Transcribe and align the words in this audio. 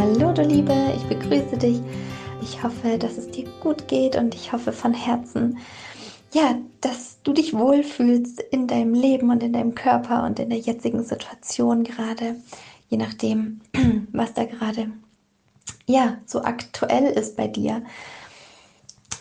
Hallo 0.00 0.32
du 0.32 0.40
Liebe, 0.40 0.74
ich 0.96 1.02
begrüße 1.04 1.58
dich. 1.58 1.78
Ich 2.40 2.62
hoffe, 2.62 2.96
dass 2.96 3.18
es 3.18 3.30
dir 3.32 3.44
gut 3.60 3.86
geht 3.86 4.16
und 4.16 4.34
ich 4.34 4.50
hoffe 4.50 4.72
von 4.72 4.94
Herzen, 4.94 5.58
ja, 6.32 6.56
dass 6.80 7.18
du 7.22 7.34
dich 7.34 7.52
wohlfühlst 7.52 8.40
in 8.40 8.66
deinem 8.66 8.94
Leben 8.94 9.28
und 9.28 9.42
in 9.42 9.52
deinem 9.52 9.74
Körper 9.74 10.24
und 10.24 10.38
in 10.38 10.48
der 10.48 10.58
jetzigen 10.58 11.04
Situation 11.04 11.84
gerade, 11.84 12.36
je 12.88 12.96
nachdem, 12.96 13.60
was 14.12 14.32
da 14.32 14.44
gerade 14.44 14.90
ja 15.84 16.16
so 16.24 16.40
aktuell 16.44 17.12
ist 17.12 17.36
bei 17.36 17.46
dir. 17.46 17.82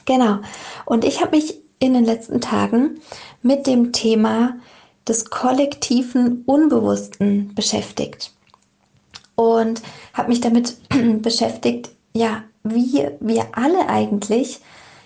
Genau. 0.06 0.38
Und 0.86 1.04
ich 1.04 1.20
habe 1.20 1.36
mich 1.36 1.60
in 1.80 1.94
den 1.94 2.06
letzten 2.06 2.40
Tagen 2.40 3.02
mit 3.42 3.68
dem 3.68 3.92
Thema 3.92 4.56
des 5.06 5.30
kollektiven 5.30 6.44
Unbewussten 6.46 7.54
beschäftigt 7.54 8.32
und 9.40 9.82
habe 10.14 10.28
mich 10.28 10.42
damit 10.42 10.76
beschäftigt, 11.22 11.92
ja, 12.14 12.44
wie 12.64 13.08
wir 13.22 13.48
alle 13.54 13.88
eigentlich 13.88 14.60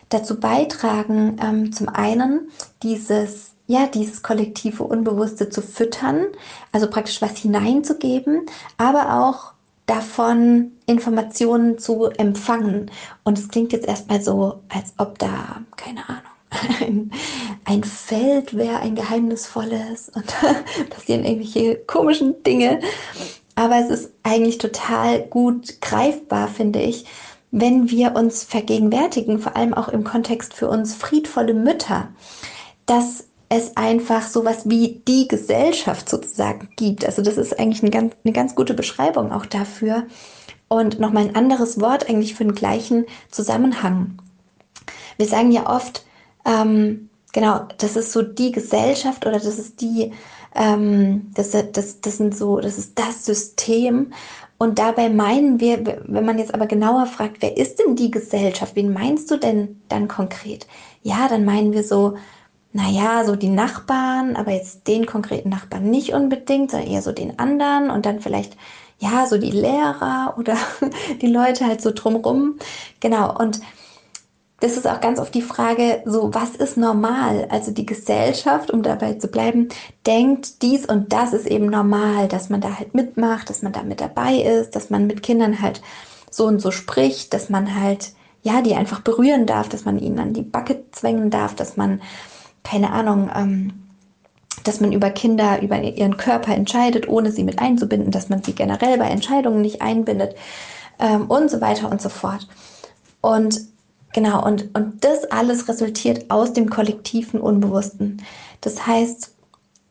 dazu 0.10 0.40
beitragen, 0.40 1.38
ähm, 1.40 1.72
zum 1.72 1.88
einen 1.88 2.50
dieses, 2.82 3.52
ja, 3.68 3.86
dieses 3.86 4.24
kollektive 4.24 4.84
Unbewusste 4.86 5.50
zu 5.50 5.62
füttern, 5.62 6.26
also 6.72 6.90
praktisch 6.90 7.22
was 7.22 7.38
hineinzugeben, 7.38 8.48
aber 8.78 9.24
auch 9.24 9.54
davon 9.86 10.72
Informationen 10.88 11.78
zu 11.78 12.06
empfangen. 12.06 12.90
Und 13.24 13.38
es 13.38 13.50
klingt 13.50 13.72
jetzt 13.72 13.88
erstmal 13.88 14.20
so, 14.22 14.62
als 14.68 14.94
ob 14.98 15.20
da, 15.20 15.62
keine 15.76 16.10
Ahnung, 16.10 16.24
ein, 16.82 17.12
ein 17.66 17.84
Feld 17.84 18.58
wäre, 18.58 18.80
ein 18.80 18.96
geheimnisvolles 18.96 20.10
und 20.16 20.26
passieren 20.90 21.24
irgendwelche 21.24 21.76
komischen 21.86 22.42
Dinge. 22.42 22.80
Aber 23.56 23.78
es 23.78 23.90
ist 23.90 24.12
eigentlich 24.24 24.58
total 24.58 25.22
gut 25.22 25.82
greifbar, 25.82 26.48
finde 26.48 26.82
ich, 26.82 27.06
wenn 27.52 27.92
wir 27.92 28.16
uns 28.16 28.44
vergegenwärtigen, 28.44 29.40
vor 29.40 29.56
allem 29.56 29.74
auch 29.76 29.90
im 29.90 30.04
Kontext 30.04 30.54
für 30.54 30.68
uns 30.68 30.96
friedvolle 30.96 31.54
Mütter, 31.54 32.10
dass 32.88 33.26
es 33.50 33.78
einfach 33.78 34.28
sowas 34.28 34.68
wie 34.68 35.04
die 35.08 35.28
Gesellschaft 35.28 36.10
sozusagen 36.10 36.70
gibt. 36.76 37.06
Also 37.06 37.22
das 37.22 37.38
ist 37.38 37.60
eigentlich 37.60 37.84
eine 37.84 37.92
ganz, 37.92 38.16
eine 38.24 38.34
ganz 38.34 38.56
gute 38.56 38.74
Beschreibung 38.74 39.32
auch 39.32 39.46
dafür. 39.46 40.08
Und 40.68 41.00
nochmal 41.00 41.28
ein 41.28 41.36
anderes 41.36 41.80
Wort 41.80 42.10
eigentlich 42.10 42.34
für 42.34 42.44
den 42.44 42.56
gleichen 42.56 43.06
Zusammenhang. 43.30 44.18
Wir 45.18 45.28
sagen 45.28 45.52
ja 45.52 45.70
oft, 45.70 46.04
ähm, 46.46 47.10
genau, 47.32 47.68
das 47.78 47.96
ist 47.96 48.12
so 48.12 48.24
die 48.24 48.52
Gesellschaft 48.52 49.28
oder 49.28 49.34
das 49.34 49.60
ist 49.60 49.82
die 49.82 50.12
ähm, 50.56 51.32
das, 51.34 51.52
das, 51.52 52.02
das 52.02 52.18
sind 52.18 52.36
so, 52.36 52.60
das 52.60 52.78
ist 52.78 52.98
das 53.00 53.26
System. 53.26 54.14
Und 54.58 54.80
dabei 54.80 55.10
meinen 55.10 55.60
wir, 55.60 56.02
wenn 56.06 56.26
man 56.26 56.38
jetzt 56.38 56.54
aber 56.54 56.68
genauer 56.68 57.06
fragt, 57.06 57.42
wer 57.42 57.58
ist 57.58 57.80
denn 57.80 57.96
die 57.96 58.12
Gesellschaft? 58.12 58.76
Wen 58.76 58.94
meinst 58.94 59.30
du 59.30 59.38
denn 59.38 59.82
dann 59.90 60.08
konkret? 60.08 60.68
Ja, 61.02 61.28
dann 61.28 61.44
meinen 61.44 61.74
wir 61.74 61.84
so, 61.84 62.16
naja, 62.72 63.26
so 63.26 63.36
die 63.36 63.50
Nachbarn, 63.50 64.36
aber 64.36 64.52
jetzt 64.52 64.88
den 64.88 65.06
konkreten 65.06 65.50
Nachbarn 65.50 65.90
nicht 65.90 66.14
unbedingt, 66.14 66.72
sondern 66.72 66.90
eher 66.90 67.02
so 67.02 67.12
den 67.12 67.40
anderen 67.40 67.90
und 67.90 68.06
dann 68.06 68.20
vielleicht, 68.20 68.58
ja, 69.00 69.26
so 69.28 69.38
die 69.38 69.52
Lehrer 69.52 70.36
oder 70.38 70.58
die 71.22 71.28
Leute 71.28 71.66
halt 71.66 71.82
so 71.82 71.92
drumrum. 71.92 72.58
Genau. 73.00 73.38
Und 73.38 73.60
das 74.64 74.78
ist 74.78 74.88
auch 74.88 75.02
ganz 75.02 75.20
oft 75.20 75.36
die 75.36 75.42
Frage, 75.42 76.02
so 76.06 76.34
was 76.34 76.52
ist 76.52 76.78
normal? 76.78 77.48
Also 77.50 77.72
die 77.72 77.86
Gesellschaft, 77.86 78.72
um 78.72 78.82
dabei 78.82 79.16
zu 79.16 79.28
bleiben, 79.28 79.68
denkt 80.08 80.62
dies 80.62 80.86
und 80.86 81.12
das 81.12 81.34
ist 81.34 81.48
eben 81.48 81.66
normal, 81.66 82.30
dass 82.30 82.50
man 82.50 82.62
da 82.62 82.80
halt 82.80 82.96
mitmacht, 82.96 83.50
dass 83.50 83.62
man 83.62 83.74
da 83.74 83.84
mit 83.84 84.00
dabei 84.00 84.36
ist, 84.38 84.74
dass 84.74 84.90
man 84.90 85.06
mit 85.06 85.22
Kindern 85.22 85.62
halt 85.62 85.82
so 86.32 86.46
und 86.46 86.62
so 86.62 86.72
spricht, 86.72 87.34
dass 87.34 87.50
man 87.50 87.78
halt, 87.78 88.14
ja, 88.42 88.62
die 88.62 88.76
einfach 88.76 89.02
berühren 89.02 89.46
darf, 89.46 89.68
dass 89.68 89.84
man 89.84 90.00
ihnen 90.00 90.18
an 90.18 90.32
die 90.32 90.44
Backe 90.44 90.86
zwängen 90.94 91.30
darf, 91.30 91.56
dass 91.56 91.76
man, 91.76 92.02
keine 92.64 92.94
Ahnung, 92.94 93.30
ähm, 93.36 93.74
dass 94.64 94.80
man 94.80 94.94
über 94.94 95.10
Kinder, 95.10 95.62
über 95.62 95.82
ihren 95.82 96.16
Körper 96.16 96.56
entscheidet, 96.56 97.10
ohne 97.10 97.34
sie 97.34 97.44
mit 97.44 97.60
einzubinden, 97.60 98.12
dass 98.12 98.30
man 98.30 98.42
sie 98.44 98.54
generell 98.54 98.98
bei 98.98 99.10
Entscheidungen 99.10 99.60
nicht 99.60 99.82
einbindet 99.82 100.36
ähm, 101.00 101.26
und 101.26 101.52
so 101.52 101.60
weiter 101.60 101.92
und 101.92 102.02
so 102.02 102.08
fort. 102.08 102.48
Und 103.20 103.73
Genau, 104.14 104.46
und, 104.46 104.76
und 104.76 105.04
das 105.04 105.26
alles 105.26 105.68
resultiert 105.68 106.30
aus 106.30 106.54
dem 106.54 106.70
kollektiven 106.70 107.42
Unbewussten. 107.42 108.22
Das 108.62 108.86
heißt, 108.86 109.34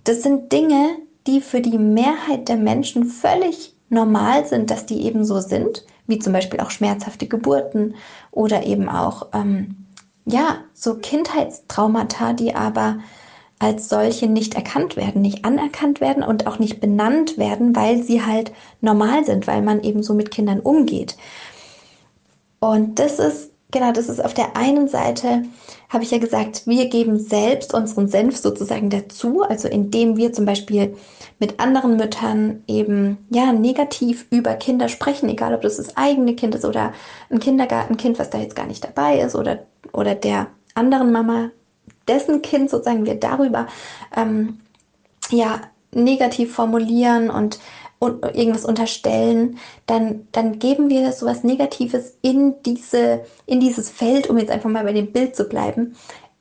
das 0.04 0.22
sind 0.22 0.52
Dinge, 0.52 0.96
die 1.26 1.40
für 1.40 1.60
die 1.60 1.78
Mehrheit 1.78 2.48
der 2.48 2.56
Menschen 2.56 3.04
völlig 3.04 3.74
normal 3.88 4.46
sind, 4.46 4.70
dass 4.70 4.86
die 4.86 5.02
eben 5.04 5.24
so 5.24 5.40
sind, 5.40 5.84
wie 6.06 6.18
zum 6.18 6.32
Beispiel 6.32 6.60
auch 6.60 6.70
schmerzhafte 6.70 7.26
Geburten 7.26 7.94
oder 8.30 8.64
eben 8.64 8.88
auch, 8.88 9.28
ähm, 9.34 9.86
ja, 10.24 10.58
so 10.72 10.94
Kindheitstraumata, 10.94 12.32
die 12.32 12.54
aber 12.54 12.98
als 13.58 13.88
solche 13.88 14.26
nicht 14.26 14.54
erkannt 14.54 14.96
werden, 14.96 15.22
nicht 15.22 15.44
anerkannt 15.44 16.00
werden 16.00 16.22
und 16.22 16.46
auch 16.46 16.58
nicht 16.58 16.80
benannt 16.80 17.38
werden, 17.38 17.76
weil 17.76 18.02
sie 18.02 18.24
halt 18.24 18.52
normal 18.80 19.24
sind, 19.24 19.46
weil 19.46 19.62
man 19.62 19.82
eben 19.82 20.02
so 20.02 20.14
mit 20.14 20.30
Kindern 20.30 20.60
umgeht. 20.60 21.16
Und 22.58 22.98
das 22.98 23.18
ist 23.18 23.51
Genau, 23.72 23.90
das 23.90 24.10
ist 24.10 24.22
auf 24.22 24.34
der 24.34 24.54
einen 24.54 24.86
Seite, 24.86 25.44
habe 25.88 26.04
ich 26.04 26.10
ja 26.10 26.18
gesagt, 26.18 26.66
wir 26.66 26.90
geben 26.90 27.18
selbst 27.18 27.72
unseren 27.72 28.06
Senf 28.06 28.36
sozusagen 28.36 28.90
dazu, 28.90 29.42
also 29.42 29.66
indem 29.66 30.18
wir 30.18 30.34
zum 30.34 30.44
Beispiel 30.44 30.94
mit 31.38 31.58
anderen 31.58 31.96
Müttern 31.96 32.62
eben 32.68 33.16
ja 33.30 33.50
negativ 33.50 34.26
über 34.30 34.54
Kinder 34.54 34.90
sprechen, 34.90 35.30
egal 35.30 35.54
ob 35.54 35.62
das 35.62 35.78
das 35.78 35.96
eigene 35.96 36.36
Kind 36.36 36.54
ist 36.54 36.66
oder 36.66 36.92
ein 37.30 37.40
Kindergartenkind, 37.40 38.18
was 38.18 38.28
da 38.28 38.38
jetzt 38.38 38.56
gar 38.56 38.66
nicht 38.66 38.84
dabei 38.84 39.20
ist 39.20 39.34
oder, 39.34 39.60
oder 39.94 40.14
der 40.14 40.48
anderen 40.74 41.10
Mama, 41.10 41.48
dessen 42.06 42.42
Kind 42.42 42.68
sozusagen 42.68 43.06
wir 43.06 43.14
darüber 43.14 43.68
ähm, 44.14 44.60
ja 45.30 45.62
negativ 45.94 46.54
formulieren 46.54 47.30
und 47.30 47.58
irgendwas 48.08 48.64
unterstellen, 48.64 49.58
dann, 49.86 50.26
dann 50.32 50.58
geben 50.58 50.90
wir 50.90 51.12
so 51.12 51.26
was 51.26 51.44
Negatives 51.44 52.16
in 52.22 52.54
diese, 52.64 53.24
in 53.46 53.60
dieses 53.60 53.90
Feld, 53.90 54.28
um 54.28 54.38
jetzt 54.38 54.50
einfach 54.50 54.70
mal 54.70 54.84
bei 54.84 54.92
dem 54.92 55.12
Bild 55.12 55.36
zu 55.36 55.44
bleiben, 55.44 55.94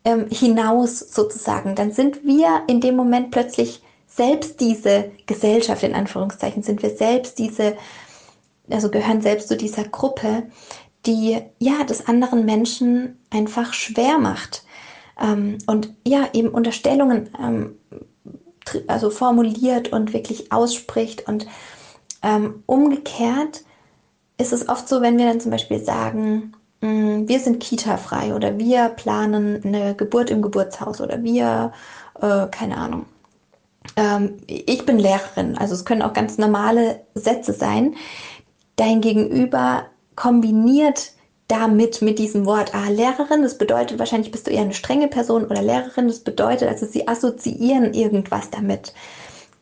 ähm, 0.03 0.27
hinaus 0.29 0.99
sozusagen. 0.99 1.75
Dann 1.75 1.91
sind 1.91 2.23
wir 2.25 2.63
in 2.67 2.81
dem 2.81 2.95
Moment 2.95 3.31
plötzlich 3.31 3.81
selbst 4.07 4.59
diese 4.59 5.11
Gesellschaft, 5.25 5.83
in 5.83 5.95
Anführungszeichen, 5.95 6.63
sind 6.63 6.83
wir 6.83 6.91
selbst 6.91 7.39
diese, 7.39 7.75
also 8.69 8.89
gehören 8.89 9.21
selbst 9.21 9.47
zu 9.47 9.55
dieser 9.55 9.85
Gruppe, 9.85 10.43
die 11.05 11.39
ja 11.59 11.83
des 11.83 12.07
anderen 12.07 12.45
Menschen 12.45 13.19
einfach 13.29 13.73
schwer 13.73 14.17
macht. 14.17 14.63
Ähm, 15.19 15.57
und 15.67 15.93
ja, 16.05 16.27
eben 16.33 16.49
Unterstellungen 16.49 17.29
ähm, 17.39 17.77
also 18.87 19.09
formuliert 19.09 19.91
und 19.91 20.13
wirklich 20.13 20.51
ausspricht. 20.51 21.27
Und 21.27 21.47
ähm, 22.23 22.63
umgekehrt 22.65 23.63
ist 24.37 24.53
es 24.53 24.67
oft 24.69 24.87
so, 24.87 25.01
wenn 25.01 25.17
wir 25.17 25.25
dann 25.25 25.39
zum 25.39 25.51
Beispiel 25.51 25.83
sagen, 25.83 26.53
mh, 26.81 26.89
mm, 26.89 27.27
wir 27.27 27.39
sind 27.39 27.59
Kita-frei 27.59 28.33
oder 28.33 28.57
wir 28.57 28.89
planen 28.89 29.61
eine 29.63 29.95
Geburt 29.95 30.29
im 30.29 30.41
Geburtshaus 30.41 31.01
oder 31.01 31.23
wir, 31.23 31.71
äh, 32.21 32.47
keine 32.47 32.77
Ahnung, 32.77 33.05
ähm, 33.95 34.37
ich 34.47 34.85
bin 34.85 34.99
Lehrerin. 34.99 35.57
Also 35.57 35.73
es 35.73 35.85
können 35.85 36.01
auch 36.01 36.13
ganz 36.13 36.37
normale 36.37 37.01
Sätze 37.13 37.53
sein. 37.53 37.95
Dein 38.75 39.01
Gegenüber 39.01 39.85
kombiniert 40.15 41.13
damit, 41.51 42.01
mit 42.01 42.17
diesem 42.17 42.45
Wort, 42.45 42.73
ah, 42.73 42.87
Lehrerin, 42.89 43.43
das 43.43 43.57
bedeutet 43.57 43.99
wahrscheinlich 43.99 44.31
bist 44.31 44.47
du 44.47 44.51
eher 44.51 44.61
eine 44.61 44.73
strenge 44.73 45.07
Person 45.07 45.45
oder 45.45 45.61
Lehrerin, 45.61 46.07
das 46.07 46.19
bedeutet, 46.19 46.69
also 46.69 46.85
sie 46.85 47.07
assoziieren 47.07 47.93
irgendwas 47.93 48.49
damit. 48.49 48.93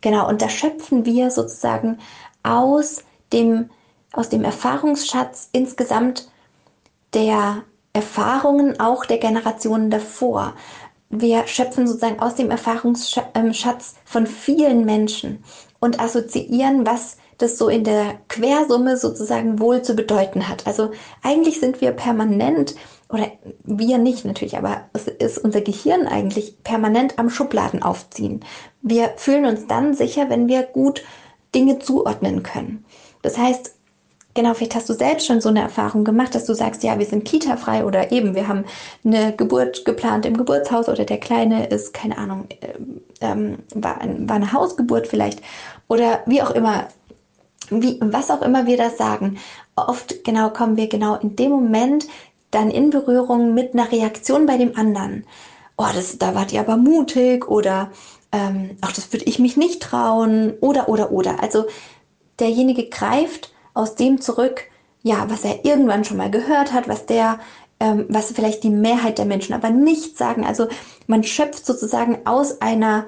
Genau, 0.01 0.29
und 0.29 0.41
da 0.41 0.49
schöpfen 0.49 1.05
wir 1.05 1.31
sozusagen 1.31 1.97
aus 2.43 3.03
dem, 3.33 3.69
aus 4.13 4.29
dem 4.29 4.43
Erfahrungsschatz 4.43 5.49
insgesamt 5.51 6.29
der 7.13 7.63
Erfahrungen 7.93 8.79
auch 8.79 9.05
der 9.05 9.17
Generationen 9.17 9.89
davor. 9.89 10.53
Wir 11.09 11.47
schöpfen 11.47 11.87
sozusagen 11.87 12.19
aus 12.19 12.35
dem 12.35 12.51
Erfahrungsschatz 12.51 13.95
von 14.05 14.27
vielen 14.27 14.85
Menschen. 14.85 15.43
und 15.79 15.99
assoziieren, 15.99 16.85
was 16.85 17.17
das 17.39 17.57
so 17.57 17.69
in 17.69 17.83
der 17.83 18.19
Quersumme 18.27 18.97
sozusagen 18.97 19.59
wohl 19.59 19.81
zu 19.81 19.95
bedeuten 19.95 20.47
hat. 20.47 20.67
Also 20.67 20.91
eigentlich 21.23 21.59
sind 21.59 21.81
wir 21.81 21.91
permanent, 21.91 22.75
oder 23.09 23.27
wir 23.63 23.97
nicht 23.97 24.25
natürlich, 24.25 24.57
aber 24.57 24.81
es 24.93 25.07
ist 25.07 25.39
unser 25.39 25.61
Gehirn 25.61 26.05
eigentlich 26.05 26.63
permanent 26.63 27.17
am 27.17 27.29
Schubladen 27.29 27.81
aufziehen. 27.81 28.41
Wir 28.81 29.13
fühlen 29.17 29.45
uns 29.45 29.67
dann 29.67 29.93
sicher, 29.93 30.29
wenn 30.29 30.47
wir 30.47 30.63
gut 30.63 31.03
Dinge 31.55 31.79
zuordnen 31.79 32.43
können. 32.43 32.85
Das 33.21 33.37
heißt, 33.37 33.75
Genau, 34.35 34.53
vielleicht 34.53 34.75
hast 34.75 34.87
du 34.87 34.93
selbst 34.93 35.25
schon 35.25 35.41
so 35.41 35.49
eine 35.49 35.61
Erfahrung 35.61 36.03
gemacht, 36.03 36.35
dass 36.35 36.45
du 36.45 36.53
sagst, 36.53 36.83
ja, 36.83 36.99
wir 36.99 37.05
sind 37.05 37.25
Kita-frei 37.25 37.83
oder 37.83 38.11
eben, 38.11 38.35
wir 38.35 38.47
haben 38.47 38.63
eine 39.03 39.35
Geburt 39.35 39.85
geplant 39.85 40.25
im 40.25 40.37
Geburtshaus 40.37 40.87
oder 40.87 41.03
der 41.03 41.19
Kleine 41.19 41.65
ist, 41.65 41.93
keine 41.95 42.17
Ahnung, 42.17 42.47
ähm, 43.21 43.57
war, 43.73 43.99
ein, 43.99 44.29
war 44.29 44.35
eine 44.35 44.53
Hausgeburt 44.53 45.07
vielleicht 45.07 45.41
oder 45.87 46.21
wie 46.27 46.43
auch 46.43 46.51
immer, 46.51 46.87
wie, 47.69 47.99
was 48.01 48.31
auch 48.31 48.41
immer 48.41 48.65
wir 48.65 48.77
das 48.77 48.97
sagen. 48.97 49.37
Oft 49.75 50.23
genau 50.23 50.49
kommen 50.49 50.77
wir 50.77 50.87
genau 50.87 51.15
in 51.15 51.35
dem 51.35 51.51
Moment 51.51 52.07
dann 52.51 52.71
in 52.71 52.89
Berührung 52.89 53.53
mit 53.53 53.73
einer 53.73 53.91
Reaktion 53.91 54.45
bei 54.45 54.57
dem 54.57 54.75
anderen. 54.77 55.25
Oh, 55.77 55.85
das, 55.93 56.17
da 56.17 56.35
wart 56.35 56.51
ihr 56.51 56.59
aber 56.59 56.77
mutig 56.77 57.47
oder 57.47 57.91
ähm, 58.31 58.77
ach, 58.81 58.91
das 58.91 59.11
würde 59.13 59.25
ich 59.25 59.39
mich 59.39 59.57
nicht 59.57 59.81
trauen 59.81 60.53
oder 60.61 60.89
oder 60.89 61.11
oder. 61.11 61.41
Also 61.41 61.65
derjenige 62.39 62.89
greift 62.89 63.53
aus 63.73 63.95
dem 63.95 64.21
zurück, 64.21 64.63
ja, 65.01 65.29
was 65.29 65.45
er 65.45 65.65
irgendwann 65.65 66.03
schon 66.03 66.17
mal 66.17 66.31
gehört 66.31 66.73
hat, 66.73 66.87
was 66.87 67.05
der, 67.05 67.39
ähm, 67.79 68.05
was 68.09 68.31
vielleicht 68.31 68.63
die 68.63 68.69
Mehrheit 68.69 69.17
der 69.17 69.25
Menschen 69.25 69.53
aber 69.53 69.69
nicht 69.69 70.17
sagen. 70.17 70.45
Also 70.45 70.67
man 71.07 71.23
schöpft 71.23 71.65
sozusagen 71.65 72.19
aus 72.25 72.61
einer, 72.61 73.05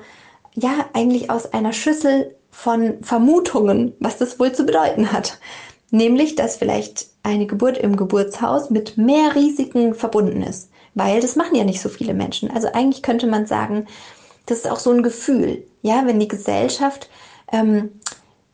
ja, 0.54 0.86
eigentlich 0.94 1.30
aus 1.30 1.54
einer 1.54 1.74
Schüssel 1.74 2.36
von 2.52 3.02
Vermutungen, 3.02 3.94
was 4.00 4.18
das 4.18 4.40
wohl 4.40 4.52
zu 4.52 4.66
bedeuten 4.66 5.12
hat. 5.12 5.40
Nämlich, 5.90 6.36
dass 6.36 6.58
vielleicht 6.58 7.08
eine 7.24 7.48
Geburt 7.48 7.78
im 7.78 7.96
Geburtshaus 7.96 8.70
mit 8.70 8.98
mehr 8.98 9.36
Risiken 9.36 9.96
verbunden 9.96 10.44
ist. 10.44 10.70
Weil 10.94 11.22
das 11.22 11.36
machen 11.36 11.56
ja 11.56 11.64
nicht 11.64 11.82
so 11.82 11.90
viele 11.90 12.14
Menschen. 12.14 12.52
Also 12.52 12.68
eigentlich 12.74 13.02
könnte 13.02 13.28
man 13.28 13.46
sagen, 13.46 13.88
das 14.46 14.60
ist 14.60 14.70
auch 14.70 14.80
so 14.80 14.92
ein 14.92 15.04
Gefühl. 15.04 15.66
Ja, 15.82 16.04
wenn 16.06 16.20
die 16.20 16.28
Gesellschaft 16.28 17.10
ähm, 17.52 17.92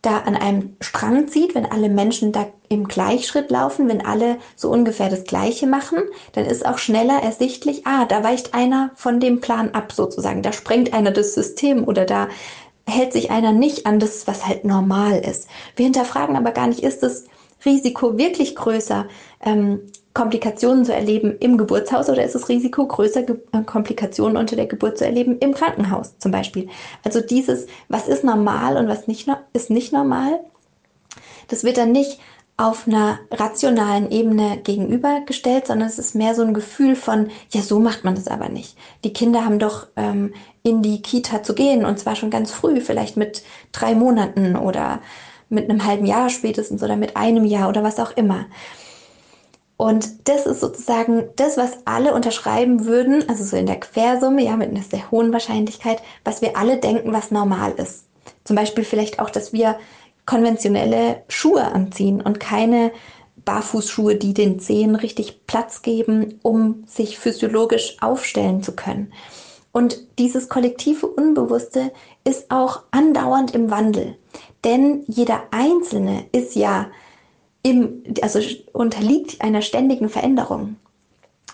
da 0.02 0.20
an 0.20 0.36
einem 0.36 0.76
Strang 0.80 1.28
zieht, 1.28 1.56
wenn 1.56 1.66
alle 1.66 1.90
Menschen 1.90 2.32
da 2.32 2.48
im 2.70 2.88
Gleichschritt 2.88 3.50
laufen, 3.50 3.90
wenn 3.90 4.06
alle 4.06 4.38
so 4.56 4.70
ungefähr 4.70 5.10
das 5.10 5.24
Gleiche 5.24 5.68
machen, 5.68 6.00
dann 6.34 6.46
ist 6.46 6.66
auch 6.66 6.78
schneller 6.78 7.22
ersichtlich, 7.24 7.86
ah, 7.88 8.06
da 8.06 8.24
weicht 8.24 8.54
einer 8.54 8.92
von 8.96 9.20
dem 9.20 9.42
Plan 9.42 9.72
ab 9.72 9.92
sozusagen, 9.92 10.44
da 10.44 10.54
sprengt 10.54 10.94
einer 10.94 11.12
das 11.12 11.34
System 11.34 11.88
oder 11.88 12.06
da 12.06 12.28
hält 12.88 13.14
sich 13.14 13.30
einer 13.32 13.52
nicht 13.52 13.86
an 13.86 14.00
das, 14.00 14.28
was 14.28 14.48
halt 14.48 14.66
normal 14.66 15.20
ist. 15.20 15.48
Wir 15.76 15.84
hinterfragen 15.84 16.36
aber 16.36 16.52
gar 16.52 16.68
nicht, 16.68 16.80
ist 16.80 17.04
das 17.04 17.26
Risiko 17.66 18.18
wirklich 18.18 18.56
größer, 18.56 19.06
ähm, 19.44 19.82
Komplikationen 20.14 20.84
zu 20.84 20.96
erleben 20.96 21.38
im 21.40 21.60
Geburtshaus 21.60 22.10
oder 22.10 22.24
ist 22.24 22.34
das 22.34 22.50
Risiko 22.50 22.88
größer, 22.88 23.22
Ge 23.22 23.38
äh, 23.52 23.62
Komplikationen 23.62 24.38
unter 24.38 24.56
der 24.56 24.66
Geburt 24.66 24.98
zu 24.98 25.06
erleben 25.06 25.38
im 25.40 25.54
Krankenhaus 25.54 26.18
zum 26.18 26.32
Beispiel? 26.32 26.70
Also 27.04 27.22
dieses, 27.22 27.68
was 27.88 28.08
ist 28.08 28.24
normal 28.24 28.78
und 28.78 28.88
was 28.88 29.08
nicht, 29.08 29.30
ist 29.54 29.70
nicht 29.70 29.94
normal, 29.94 30.40
das 31.50 31.64
wird 31.64 31.78
dann 31.78 31.92
nicht 31.92 32.20
auf 32.58 32.88
einer 32.88 33.20
rationalen 33.30 34.10
Ebene 34.10 34.58
gegenübergestellt, 34.58 35.68
sondern 35.68 35.88
es 35.88 36.00
ist 36.00 36.16
mehr 36.16 36.34
so 36.34 36.42
ein 36.42 36.56
Gefühl 36.56 36.96
von, 36.96 37.30
ja, 37.52 37.62
so 37.62 37.80
macht 37.80 38.04
man 38.04 38.16
das 38.16 38.28
aber 38.28 38.50
nicht. 38.50 38.76
Die 39.04 39.14
Kinder 39.14 39.46
haben 39.46 39.60
doch 39.60 39.88
ähm, 39.96 40.34
in 40.64 40.82
die 40.82 41.04
Kita 41.04 41.44
zu 41.44 41.54
gehen 41.54 41.86
und 41.86 42.00
zwar 42.00 42.16
schon 42.16 42.32
ganz 42.32 42.52
früh, 42.52 42.82
vielleicht 42.82 43.16
mit 43.16 43.44
drei 43.72 43.94
Monaten 43.94 44.56
oder 44.56 45.02
mit 45.50 45.70
einem 45.70 45.86
halben 45.86 46.08
Jahr 46.08 46.30
spätestens 46.30 46.82
oder 46.82 46.96
mit 46.96 47.16
einem 47.16 47.46
Jahr 47.46 47.70
oder 47.70 47.84
was 47.84 48.00
auch 48.00 48.12
immer. 48.18 48.48
Und 49.78 50.28
das 50.28 50.48
ist 50.48 50.60
sozusagen 50.60 51.30
das, 51.36 51.56
was 51.58 51.86
alle 51.86 52.16
unterschreiben 52.16 52.86
würden, 52.86 53.30
also 53.30 53.44
so 53.44 53.56
in 53.56 53.68
der 53.68 53.80
Quersumme, 53.80 54.44
ja, 54.44 54.58
mit 54.58 54.72
einer 54.72 54.82
sehr 54.82 55.12
hohen 55.12 55.32
Wahrscheinlichkeit, 55.32 56.02
was 56.24 56.42
wir 56.42 56.58
alle 56.58 56.78
denken, 56.78 57.14
was 57.14 57.30
normal 57.30 57.74
ist. 57.78 58.06
Zum 58.44 58.56
Beispiel 58.56 58.84
vielleicht 58.84 59.20
auch, 59.20 59.30
dass 59.30 59.54
wir 59.54 59.78
konventionelle 60.28 61.24
Schuhe 61.30 61.64
anziehen 61.64 62.22
und 62.22 62.40
keine 62.40 62.92
Barfußschuhe, 63.44 64.16
die 64.16 64.36
den 64.36 64.60
Zehen 64.60 64.96
richtig 64.96 65.48
Platz 65.48 65.82
geben, 65.82 66.38
um 66.44 66.84
sich 66.86 67.18
physiologisch 67.18 67.98
aufstellen 68.02 68.62
zu 68.62 68.74
können. 68.74 69.14
Und 69.72 69.98
dieses 70.20 70.50
kollektive 70.50 71.08
Unbewusste 71.08 71.92
ist 72.24 72.52
auch 72.52 72.84
andauernd 72.92 73.56
im 73.56 73.72
Wandel. 73.72 74.18
Denn 74.64 75.04
jeder 75.08 75.44
Einzelne 75.52 76.26
ist 76.32 76.56
ja 76.56 76.88
im, 77.64 78.04
also 78.22 78.40
unterliegt 78.74 79.42
einer 79.42 79.62
ständigen 79.62 80.10
Veränderung. 80.10 80.76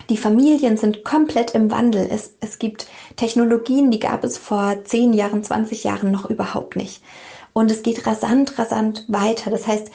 Die 0.09 0.17
Familien 0.17 0.77
sind 0.77 1.03
komplett 1.03 1.51
im 1.51 1.69
Wandel. 1.69 2.07
Es, 2.09 2.33
es 2.39 2.59
gibt 2.59 2.87
Technologien, 3.17 3.91
die 3.91 3.99
gab 3.99 4.23
es 4.23 4.37
vor 4.37 4.83
10 4.83 5.13
Jahren, 5.13 5.43
20 5.43 5.83
Jahren 5.83 6.11
noch 6.11 6.29
überhaupt 6.29 6.75
nicht. 6.75 7.03
Und 7.53 7.71
es 7.71 7.83
geht 7.83 8.05
rasant, 8.07 8.57
rasant 8.57 9.05
weiter. 9.07 9.51
Das 9.51 9.67
heißt, 9.67 9.89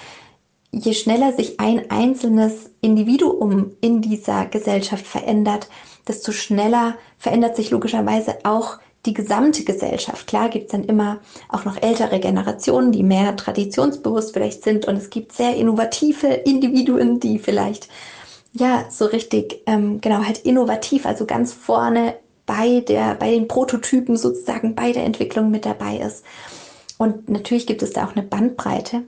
je 0.70 0.94
schneller 0.94 1.32
sich 1.32 1.60
ein 1.60 1.90
einzelnes 1.90 2.70
Individuum 2.80 3.72
in 3.80 4.00
dieser 4.00 4.46
Gesellschaft 4.46 5.06
verändert, 5.06 5.68
desto 6.06 6.32
schneller 6.32 6.96
verändert 7.18 7.56
sich 7.56 7.70
logischerweise 7.70 8.38
auch 8.44 8.78
die 9.06 9.14
gesamte 9.14 9.64
Gesellschaft. 9.64 10.26
Klar 10.26 10.48
gibt 10.48 10.66
es 10.66 10.72
dann 10.72 10.84
immer 10.84 11.20
auch 11.48 11.64
noch 11.64 11.80
ältere 11.80 12.20
Generationen, 12.20 12.92
die 12.92 13.02
mehr 13.02 13.36
traditionsbewusst 13.36 14.32
vielleicht 14.32 14.64
sind 14.64 14.86
und 14.86 14.96
es 14.96 15.10
gibt 15.10 15.32
sehr 15.32 15.56
innovative 15.56 16.26
Individuen, 16.26 17.20
die 17.20 17.38
vielleicht 17.38 17.88
ja 18.52 18.86
so 18.90 19.06
richtig 19.06 19.62
ähm, 19.66 20.00
genau 20.00 20.24
halt 20.24 20.38
innovativ, 20.38 21.06
also 21.06 21.26
ganz 21.26 21.52
vorne 21.52 22.14
bei 22.44 22.80
der 22.80 23.14
bei 23.14 23.30
den 23.30 23.46
Prototypen 23.46 24.16
sozusagen 24.16 24.74
bei 24.74 24.92
der 24.92 25.04
Entwicklung 25.04 25.50
mit 25.50 25.64
dabei 25.64 25.98
ist. 25.98 26.24
Und 26.98 27.28
natürlich 27.28 27.66
gibt 27.66 27.82
es 27.82 27.92
da 27.92 28.04
auch 28.04 28.14
eine 28.14 28.26
Bandbreite. 28.26 29.04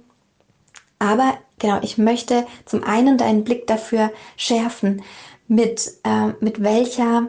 Aber 0.98 1.34
genau, 1.58 1.78
ich 1.82 1.98
möchte 1.98 2.46
zum 2.64 2.84
einen 2.84 3.18
deinen 3.18 3.44
Blick 3.44 3.66
dafür 3.66 4.10
schärfen, 4.36 5.02
mit, 5.48 5.92
äh, 6.04 6.28
mit 6.40 6.62
welcher 6.62 7.28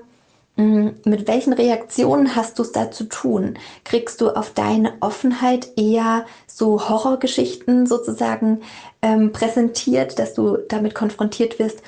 mm, 0.56 0.90
mit 1.06 1.28
welchen 1.28 1.54
Reaktionen 1.54 2.36
hast 2.36 2.60
du 2.60 2.64
es 2.64 2.72
da 2.72 2.92
zu 2.92 3.06
tun? 3.06 3.58
Kriegst 3.84 4.22
du 4.22 4.30
auf 4.30 4.54
deine 4.54 4.94
Offenheit 5.00 5.70
eher 5.78 6.26
so 6.46 6.88
Horrorgeschichten 6.88 7.88
sozusagen 7.88 8.62
ähm, 9.02 9.32
präsentiert, 9.32 10.20
dass 10.20 10.36
du 10.36 10.58
damit 10.70 10.94
konfrontiert 10.94 11.58
wirst? 11.58 11.82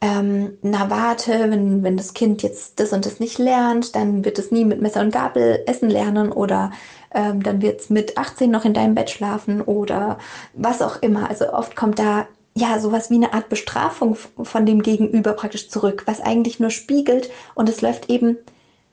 Ähm, 0.00 0.58
na 0.62 0.90
warte, 0.90 1.50
wenn, 1.50 1.82
wenn 1.82 1.96
das 1.96 2.14
Kind 2.14 2.42
jetzt 2.42 2.78
das 2.78 2.92
und 2.92 3.06
das 3.06 3.20
nicht 3.20 3.38
lernt, 3.38 3.94
dann 3.94 4.24
wird 4.24 4.38
es 4.38 4.50
nie 4.50 4.64
mit 4.64 4.80
Messer 4.80 5.00
und 5.00 5.12
Gabel 5.12 5.62
essen 5.66 5.90
lernen 5.90 6.30
oder 6.30 6.72
ähm, 7.14 7.42
dann 7.42 7.62
wird 7.62 7.80
es 7.80 7.90
mit 7.90 8.18
18 8.18 8.50
noch 8.50 8.64
in 8.64 8.74
deinem 8.74 8.94
Bett 8.94 9.10
schlafen 9.10 9.60
oder 9.60 10.18
was 10.52 10.82
auch 10.82 11.00
immer. 11.02 11.28
Also 11.30 11.52
oft 11.52 11.76
kommt 11.76 11.98
da 11.98 12.26
ja, 12.56 12.78
sowas 12.78 13.10
wie 13.10 13.16
eine 13.16 13.32
Art 13.32 13.48
Bestrafung 13.48 14.14
von 14.14 14.64
dem 14.64 14.82
Gegenüber 14.82 15.32
praktisch 15.32 15.68
zurück, 15.68 16.04
was 16.06 16.20
eigentlich 16.20 16.60
nur 16.60 16.70
spiegelt 16.70 17.30
und 17.54 17.68
es 17.68 17.82
läuft 17.82 18.10
eben 18.10 18.38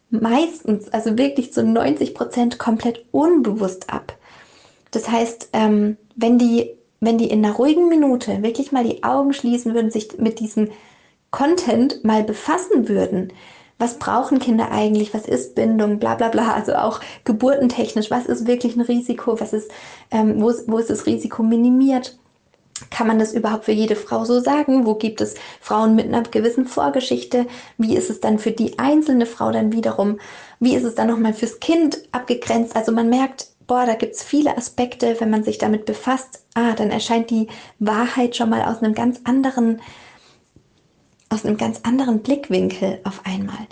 meistens, 0.10 0.90
also 0.90 1.18
wirklich 1.18 1.54
zu 1.54 1.64
90 1.64 2.16
Prozent 2.16 2.60
komplett 2.60 3.06
unbewusst 3.12 3.92
ab. 3.92 4.18
Das 4.90 5.10
heißt, 5.10 5.50
ähm, 5.54 5.98
wenn 6.16 6.38
die, 6.38 6.72
wenn 7.00 7.18
die 7.18 7.30
in 7.30 7.46
einer 7.46 7.56
ruhigen 7.56 7.88
Minute 7.88 8.42
wirklich 8.44 8.72
mal 8.72 8.84
die 8.84 9.04
Augen 9.04 9.32
schließen 9.32 9.74
würden, 9.74 9.92
sich 9.92 10.18
mit 10.18 10.40
diesem 10.40 10.70
Content 11.30 12.04
mal 12.04 12.24
befassen 12.24 12.90
würden, 12.90 13.32
was 13.82 14.00
brauchen 14.00 14.40
Kinder 14.40 14.72
eigentlich, 14.72 15.14
was 15.14 15.26
ist 15.26 15.56
Bindung, 15.56 16.00
bla 16.00 16.16
bla 16.16 16.30
bla, 16.30 16.54
also 16.54 16.74
auch 16.76 17.00
geburtentechnisch, 17.24 18.12
was 18.12 18.26
ist 18.28 18.48
wirklich 18.48 18.76
ein 18.76 18.82
Risiko, 18.82 19.40
was 19.40 19.54
ist, 19.54 19.72
ähm, 20.12 20.42
wo, 20.42 20.50
ist, 20.50 20.72
wo 20.72 20.78
ist 20.78 20.90
das 20.90 21.06
Risiko 21.06 21.44
minimiert, 21.44 22.18
kann 22.90 23.08
man 23.08 23.20
das 23.20 23.34
überhaupt 23.34 23.66
für 23.66 23.72
jede 23.72 23.96
Frau 23.96 24.26
so 24.26 24.40
sagen? 24.40 24.86
Wo 24.86 24.96
gibt 24.96 25.22
es 25.22 25.36
Frauen 25.60 25.96
mit 25.96 26.08
einer 26.08 26.24
gewissen 26.24 26.66
Vorgeschichte? 26.66 27.46
Wie 27.78 27.96
ist 27.96 28.10
es 28.10 28.22
dann 28.22 28.40
für 28.40 28.52
die 28.52 28.80
einzelne 28.80 29.28
Frau 29.28 29.52
dann 29.52 29.72
wiederum? 29.72 30.20
Wie 30.60 30.76
ist 30.76 30.84
es 30.84 30.96
dann 30.96 31.08
nochmal 31.08 31.34
fürs 31.34 31.60
Kind 31.60 32.02
abgegrenzt? 32.12 32.76
Also 32.76 32.92
man 32.92 33.10
merkt, 33.10 33.48
boah, 33.68 33.86
da 33.86 33.94
gibt 33.94 34.16
es 34.16 34.24
viele 34.24 34.58
Aspekte, 34.58 35.16
wenn 35.20 35.30
man 35.30 35.44
sich 35.44 35.58
damit 35.58 35.86
befasst. 35.86 36.44
Ah, 36.56 36.74
dann 36.74 36.90
erscheint 36.90 37.30
die 37.30 37.48
Wahrheit 37.80 38.36
schon 38.36 38.50
mal 38.50 38.64
aus 38.64 38.82
einem 38.82 38.94
ganz 38.94 39.22
anderen, 39.24 39.82
aus 41.32 41.46
einem 41.46 41.58
ganz 41.58 41.80
anderen 41.84 42.20
Blickwinkel 42.20 43.00
auf 43.04 43.22
einmal. 43.26 43.68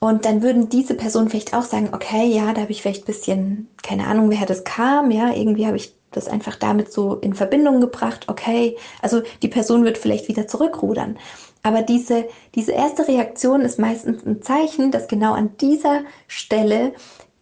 Und 0.00 0.24
dann 0.24 0.42
würden 0.42 0.68
diese 0.68 0.94
Personen 0.94 1.28
vielleicht 1.28 1.54
auch 1.54 1.62
sagen, 1.62 1.90
okay, 1.92 2.26
ja, 2.26 2.52
da 2.52 2.62
habe 2.62 2.72
ich 2.72 2.82
vielleicht 2.82 3.04
ein 3.04 3.06
bisschen, 3.06 3.68
keine 3.82 4.06
Ahnung, 4.06 4.30
wer 4.30 4.46
das 4.46 4.64
kam, 4.64 5.10
ja, 5.10 5.32
irgendwie 5.32 5.66
habe 5.66 5.76
ich 5.76 5.94
das 6.10 6.28
einfach 6.28 6.56
damit 6.56 6.92
so 6.92 7.16
in 7.16 7.34
Verbindung 7.34 7.80
gebracht, 7.80 8.26
okay, 8.28 8.76
also 9.02 9.22
die 9.42 9.48
Person 9.48 9.84
wird 9.84 9.98
vielleicht 9.98 10.28
wieder 10.28 10.46
zurückrudern. 10.46 11.18
Aber 11.62 11.82
diese, 11.82 12.26
diese 12.54 12.72
erste 12.72 13.08
Reaktion 13.08 13.62
ist 13.62 13.78
meistens 13.78 14.24
ein 14.24 14.42
Zeichen, 14.42 14.90
dass 14.90 15.08
genau 15.08 15.32
an 15.32 15.56
dieser 15.60 16.02
Stelle 16.28 16.92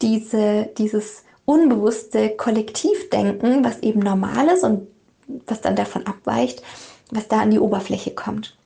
diese, 0.00 0.71
dieses 0.78 1.25
unbewusste 1.44 2.30
Kollektivdenken, 2.30 3.64
was 3.64 3.80
eben 3.80 4.00
normal 4.00 4.49
ist 4.49 4.62
und 4.62 4.87
was 5.47 5.61
dann 5.61 5.76
davon 5.76 6.06
abweicht, 6.06 6.62
was 7.11 7.28
da 7.28 7.40
an 7.40 7.50
die 7.50 7.59
Oberfläche 7.59 8.12
kommt. 8.12 8.56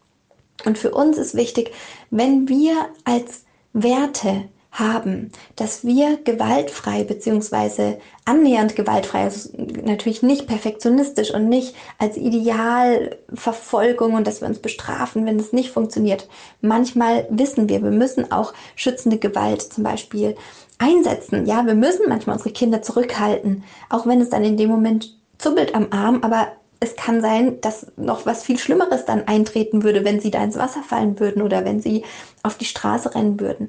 Und 0.64 0.78
für 0.78 0.90
uns 0.90 1.18
ist 1.18 1.34
wichtig, 1.34 1.72
wenn 2.10 2.48
wir 2.48 2.86
als 3.04 3.44
Werte 3.72 4.48
haben, 4.78 5.30
dass 5.56 5.84
wir 5.84 6.18
gewaltfrei 6.22 7.04
beziehungsweise 7.04 7.98
annähernd 8.25 8.76
gewaltfrei, 8.76 9.25
also 9.25 9.50
natürlich 9.84 10.22
nicht 10.22 10.46
perfektionistisch 10.46 11.32
und 11.32 11.48
nicht 11.48 11.75
als 11.98 12.16
Idealverfolgung 12.16 14.14
und 14.14 14.26
dass 14.26 14.40
wir 14.42 14.48
uns 14.48 14.58
bestrafen, 14.58 15.26
wenn 15.26 15.38
es 15.38 15.52
nicht 15.52 15.70
funktioniert. 15.70 16.28
Manchmal 16.60 17.26
wissen 17.30 17.68
wir, 17.68 17.82
wir 17.82 17.90
müssen 17.90 18.30
auch 18.32 18.52
schützende 18.75 19.18
Gewalt 19.18 19.62
zum 19.62 19.84
Beispiel 19.84 20.36
einsetzen. 20.78 21.46
Ja, 21.46 21.64
wir 21.66 21.75
müssen 21.75 22.08
manchmal 22.08 22.36
unsere 22.36 22.52
Kinder 22.52 22.82
zurückhalten, 22.82 23.64
auch 23.88 24.06
wenn 24.06 24.20
es 24.20 24.28
dann 24.28 24.44
in 24.44 24.58
dem 24.58 24.68
Moment 24.70 25.16
zuppelt 25.38 25.75
am 25.75 25.88
Arm, 25.90 26.20
aber 26.22 26.48
es 26.80 26.97
kann 26.97 27.21
sein, 27.21 27.61
dass 27.61 27.87
noch 27.97 28.26
was 28.26 28.42
viel 28.42 28.59
Schlimmeres 28.59 29.04
dann 29.04 29.26
eintreten 29.26 29.83
würde, 29.83 30.04
wenn 30.04 30.21
sie 30.21 30.30
da 30.30 30.42
ins 30.42 30.59
Wasser 30.59 30.83
fallen 30.83 31.18
würden 31.18 31.42
oder 31.42 31.64
wenn 31.64 31.80
sie 31.80 32.04
auf 32.42 32.56
die 32.56 32.64
Straße 32.64 33.14
rennen 33.14 33.40
würden. 33.40 33.68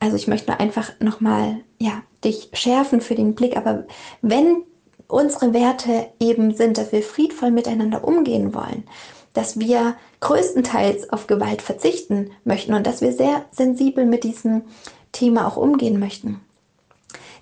Also 0.00 0.16
ich 0.16 0.26
möchte 0.26 0.50
nur 0.50 0.60
einfach 0.60 0.92
nochmal, 1.00 1.60
ja, 1.78 2.02
dich 2.24 2.50
schärfen 2.52 3.00
für 3.00 3.14
den 3.14 3.34
Blick. 3.34 3.56
Aber 3.56 3.84
wenn 4.22 4.62
unsere 5.08 5.52
Werte 5.52 6.08
eben 6.20 6.54
sind, 6.54 6.78
dass 6.78 6.92
wir 6.92 7.02
friedvoll 7.02 7.50
miteinander 7.50 8.04
umgehen 8.04 8.54
wollen, 8.54 8.84
dass 9.32 9.58
wir 9.58 9.96
größtenteils 10.20 11.10
auf 11.10 11.26
Gewalt 11.26 11.62
verzichten 11.62 12.30
möchten 12.44 12.74
und 12.74 12.86
dass 12.86 13.00
wir 13.00 13.12
sehr 13.12 13.44
sensibel 13.52 14.04
mit 14.04 14.24
diesem 14.24 14.62
Thema 15.12 15.46
auch 15.46 15.56
umgehen 15.56 15.98
möchten, 15.98 16.40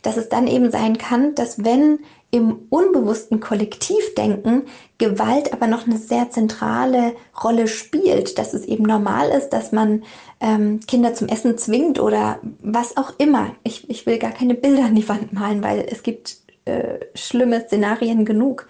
dass 0.02 0.16
es 0.16 0.28
dann 0.28 0.46
eben 0.46 0.70
sein 0.70 0.98
kann, 0.98 1.34
dass 1.34 1.64
wenn 1.64 2.00
im 2.30 2.66
unbewussten 2.68 3.40
Kollektivdenken 3.40 4.64
Gewalt 4.98 5.52
aber 5.52 5.66
noch 5.66 5.86
eine 5.86 5.96
sehr 5.96 6.30
zentrale 6.30 7.14
Rolle 7.42 7.68
spielt, 7.68 8.36
dass 8.36 8.52
es 8.52 8.64
eben 8.64 8.84
normal 8.84 9.30
ist, 9.30 9.50
dass 9.50 9.72
man 9.72 10.02
ähm, 10.40 10.80
Kinder 10.86 11.14
zum 11.14 11.28
Essen 11.28 11.56
zwingt 11.56 12.00
oder 12.00 12.40
was 12.60 12.96
auch 12.96 13.12
immer. 13.18 13.54
Ich, 13.62 13.88
ich 13.88 14.06
will 14.06 14.18
gar 14.18 14.32
keine 14.32 14.54
Bilder 14.54 14.84
an 14.84 14.94
die 14.94 15.08
Wand 15.08 15.32
malen, 15.32 15.62
weil 15.62 15.86
es 15.90 16.02
gibt 16.02 16.38
äh, 16.64 16.98
schlimme 17.14 17.62
Szenarien 17.62 18.24
genug. 18.24 18.66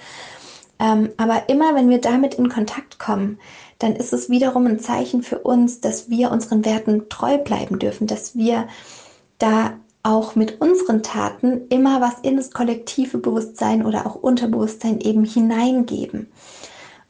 Ähm, 0.78 1.10
aber 1.16 1.48
immer 1.48 1.74
wenn 1.74 1.90
wir 1.90 2.00
damit 2.00 2.34
in 2.34 2.48
Kontakt 2.48 2.98
kommen, 2.98 3.38
dann 3.78 3.96
ist 3.96 4.12
es 4.12 4.30
wiederum 4.30 4.66
ein 4.66 4.78
Zeichen 4.78 5.22
für 5.22 5.38
uns, 5.38 5.80
dass 5.80 6.08
wir 6.08 6.30
unseren 6.30 6.64
Werten 6.64 7.08
treu 7.08 7.38
bleiben 7.38 7.78
dürfen, 7.78 8.06
dass 8.06 8.36
wir 8.36 8.68
da 9.38 9.78
auch 10.08 10.34
mit 10.34 10.60
unseren 10.60 11.02
Taten 11.02 11.68
immer 11.68 12.00
was 12.00 12.14
in 12.22 12.36
das 12.36 12.50
kollektive 12.50 13.18
Bewusstsein 13.18 13.84
oder 13.84 14.06
auch 14.06 14.14
Unterbewusstsein 14.14 15.00
eben 15.00 15.24
hineingeben. 15.24 16.32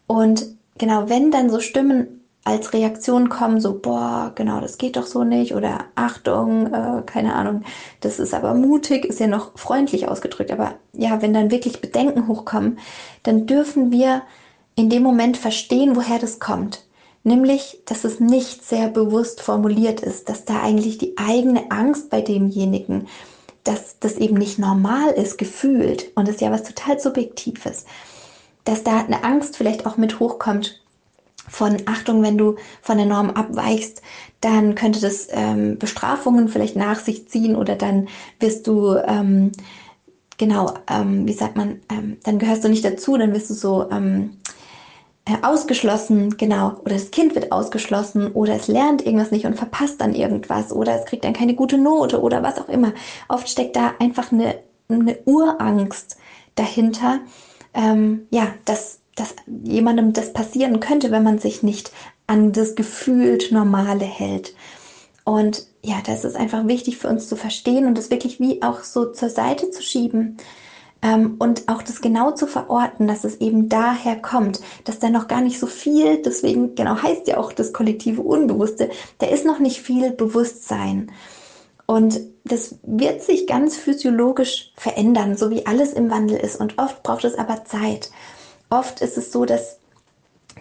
Und 0.09 0.47
genau, 0.78 1.09
wenn 1.09 1.31
dann 1.31 1.49
so 1.49 1.61
Stimmen 1.61 2.25
als 2.43 2.73
Reaktion 2.73 3.28
kommen, 3.28 3.61
so, 3.61 3.78
boah, 3.78 4.33
genau, 4.35 4.61
das 4.61 4.78
geht 4.78 4.97
doch 4.97 5.07
so 5.07 5.23
nicht, 5.23 5.55
oder 5.55 5.85
Achtung, 5.95 6.73
äh, 6.73 7.02
keine 7.05 7.35
Ahnung, 7.35 7.62
das 8.00 8.19
ist 8.19 8.35
aber 8.35 8.55
mutig, 8.55 9.05
ist 9.05 9.21
ja 9.21 9.26
noch 9.26 9.57
freundlich 9.57 10.09
ausgedrückt, 10.09 10.50
aber 10.50 10.75
ja, 10.93 11.23
wenn 11.23 11.35
dann 11.35 11.50
wirklich 11.50 11.81
Bedenken 11.81 12.26
hochkommen, 12.26 12.78
dann 13.23 13.47
dürfen 13.47 13.93
wir 13.93 14.23
in 14.75 14.88
dem 14.88 15.02
Moment 15.02 15.37
verstehen, 15.37 15.95
woher 15.95 16.19
das 16.19 16.40
kommt. 16.40 16.88
Nämlich, 17.25 17.80
dass 17.84 18.04
es 18.04 18.20
nicht 18.20 18.64
sehr 18.64 18.88
bewusst 18.88 19.42
formuliert 19.42 20.00
ist, 20.00 20.28
dass 20.28 20.44
da 20.44 20.62
eigentlich 20.62 20.98
die 20.98 21.18
eigene 21.18 21.70
Angst 21.70 22.10
bei 22.10 22.20
demjenigen, 22.20 23.08
dass 23.64 23.98
das 24.00 24.16
eben 24.16 24.37
nicht 24.37 24.58
normal 24.58 25.10
ist, 25.10 25.37
gefühlt, 25.37 26.10
und 26.14 26.28
ist 26.28 26.40
ja 26.40 26.50
was 26.50 26.62
total 26.62 26.98
Subjektives, 26.98 27.84
dass 28.64 28.82
da 28.82 29.00
eine 29.00 29.25
Angst 29.25 29.56
vielleicht 29.56 29.84
auch 29.87 29.96
mit 29.96 30.20
hochkommt 30.20 30.80
von 31.48 31.76
Achtung, 31.87 32.22
wenn 32.22 32.38
du 32.38 32.56
von 32.82 32.98
der 32.98 33.06
Norm 33.06 33.30
abweichst, 33.30 34.02
dann 34.40 34.75
könnte 34.75 35.00
das 35.00 35.28
ähm, 35.30 35.78
Bestrafungen 35.78 36.48
vielleicht 36.48 36.76
nach 36.76 37.00
sich 37.00 37.28
ziehen 37.28 37.56
oder 37.56 37.75
dann 37.75 38.08
wirst 38.38 38.66
du, 38.66 38.96
ähm, 38.96 39.52
genau, 40.37 40.75
ähm, 40.88 41.26
wie 41.26 41.32
sagt 41.32 41.56
man, 41.56 41.80
ähm, 41.90 42.18
dann 42.25 42.38
gehörst 42.38 42.64
du 42.64 42.68
nicht 42.68 42.84
dazu, 42.84 43.16
dann 43.16 43.34
wirst 43.34 43.50
du 43.50 43.54
so, 43.54 43.90
ähm, 43.90 44.30
äh, 44.30 44.57
ausgeschlossen, 45.42 46.37
genau, 46.37 46.76
oder 46.85 46.94
das 46.94 47.11
Kind 47.11 47.35
wird 47.35 47.52
ausgeschlossen 47.52 48.32
oder 48.32 48.54
es 48.54 48.68
lernt 48.68 49.04
irgendwas 49.04 49.30
nicht 49.30 49.47
und 49.47 49.56
verpasst 49.56 50.00
dann 50.00 50.14
irgendwas 50.14 50.73
oder 50.73 50.99
es 50.99 51.06
kriegt 51.06 51.25
dann 51.25 51.32
keine 51.32 51.54
gute 51.54 51.78
Note 51.78 52.20
oder 52.20 52.42
was 52.42 52.58
auch 52.58 52.68
immer. 52.68 52.92
Oft 53.28 53.49
steckt 53.49 53.76
da 53.76 53.94
einfach 53.99 54.32
eine, 54.32 54.56
eine 54.88 55.18
Urangst 55.25 56.16
dahinter, 56.54 57.20
ähm, 57.75 58.26
ja, 58.30 58.49
dass, 58.64 59.00
dass 59.14 59.35
jemandem 59.64 60.12
das 60.12 60.32
passieren 60.32 60.80
könnte, 60.80 61.11
wenn 61.11 61.25
man 61.25 61.38
sich 61.38 61.62
nicht 61.62 61.92
an 62.26 62.52
das 62.52 62.75
gefühlt 62.75 63.52
Normale 63.52 64.04
hält. 64.04 64.54
Und 65.25 65.66
ja, 65.82 65.97
das 66.06 66.25
ist 66.25 66.37
einfach 66.37 66.66
wichtig 66.66 66.97
für 66.97 67.08
uns 67.08 67.28
zu 67.28 67.37
verstehen 67.37 67.87
und 67.87 67.99
das 67.99 68.11
wirklich 68.11 68.40
wie 68.40 68.62
auch 68.62 68.82
so 68.82 69.12
zur 69.12 69.30
Seite 69.30 69.70
zu 69.70 69.82
schieben 69.82 70.38
ähm, 71.00 71.37
und 71.38 71.69
auch 71.69 71.83
das 71.83 72.00
genau 72.00 72.33
zu 72.33 72.47
verorten, 72.47 73.07
dass 73.07 73.25
es 73.25 73.40
eben 73.40 73.69
daher 73.69 74.21
kommt, 74.21 74.61
dass 74.85 74.99
da 74.99 75.11
noch 75.11 75.28
gar 75.28 75.40
nicht 75.40 75.59
so 75.61 75.67
viel, 75.67 76.23
deswegen 76.23 76.75
genau 76.75 77.00
heißt 77.00 77.28
ja 77.28 77.38
auch 77.38 77.52
das 77.52 77.73
kollektive 77.73 78.23
Unbewusste, 78.23 78.90
da 79.19 79.26
ist 79.26 79.45
noch 79.45 79.61
nicht 79.61 79.81
viel 79.81 80.11
Bewusstsein. 80.11 81.12
Und 81.87 82.21
das 82.45 82.76
wird 82.83 83.23
sich 83.23 83.47
ganz 83.47 83.76
physiologisch 83.76 84.73
verändern, 84.76 85.37
so 85.37 85.50
wie 85.50 85.67
alles 85.67 85.93
im 85.93 86.11
Wandel 86.11 86.37
ist. 86.37 86.61
Und 86.61 86.78
oft 86.78 87.02
braucht 87.02 87.25
es 87.25 87.38
aber 87.38 87.64
Zeit. 87.64 88.11
Oft 88.69 89.00
ist 89.00 89.17
es 89.17 89.33
so, 89.33 89.45
dass, 89.47 89.78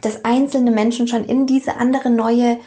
dass 0.01 0.24
einzelne 0.24 0.72
Menschen 0.72 1.08
schon 1.08 1.25
in 1.25 1.46
diese 1.46 1.77
andere 1.77 2.10
neue 2.10 2.60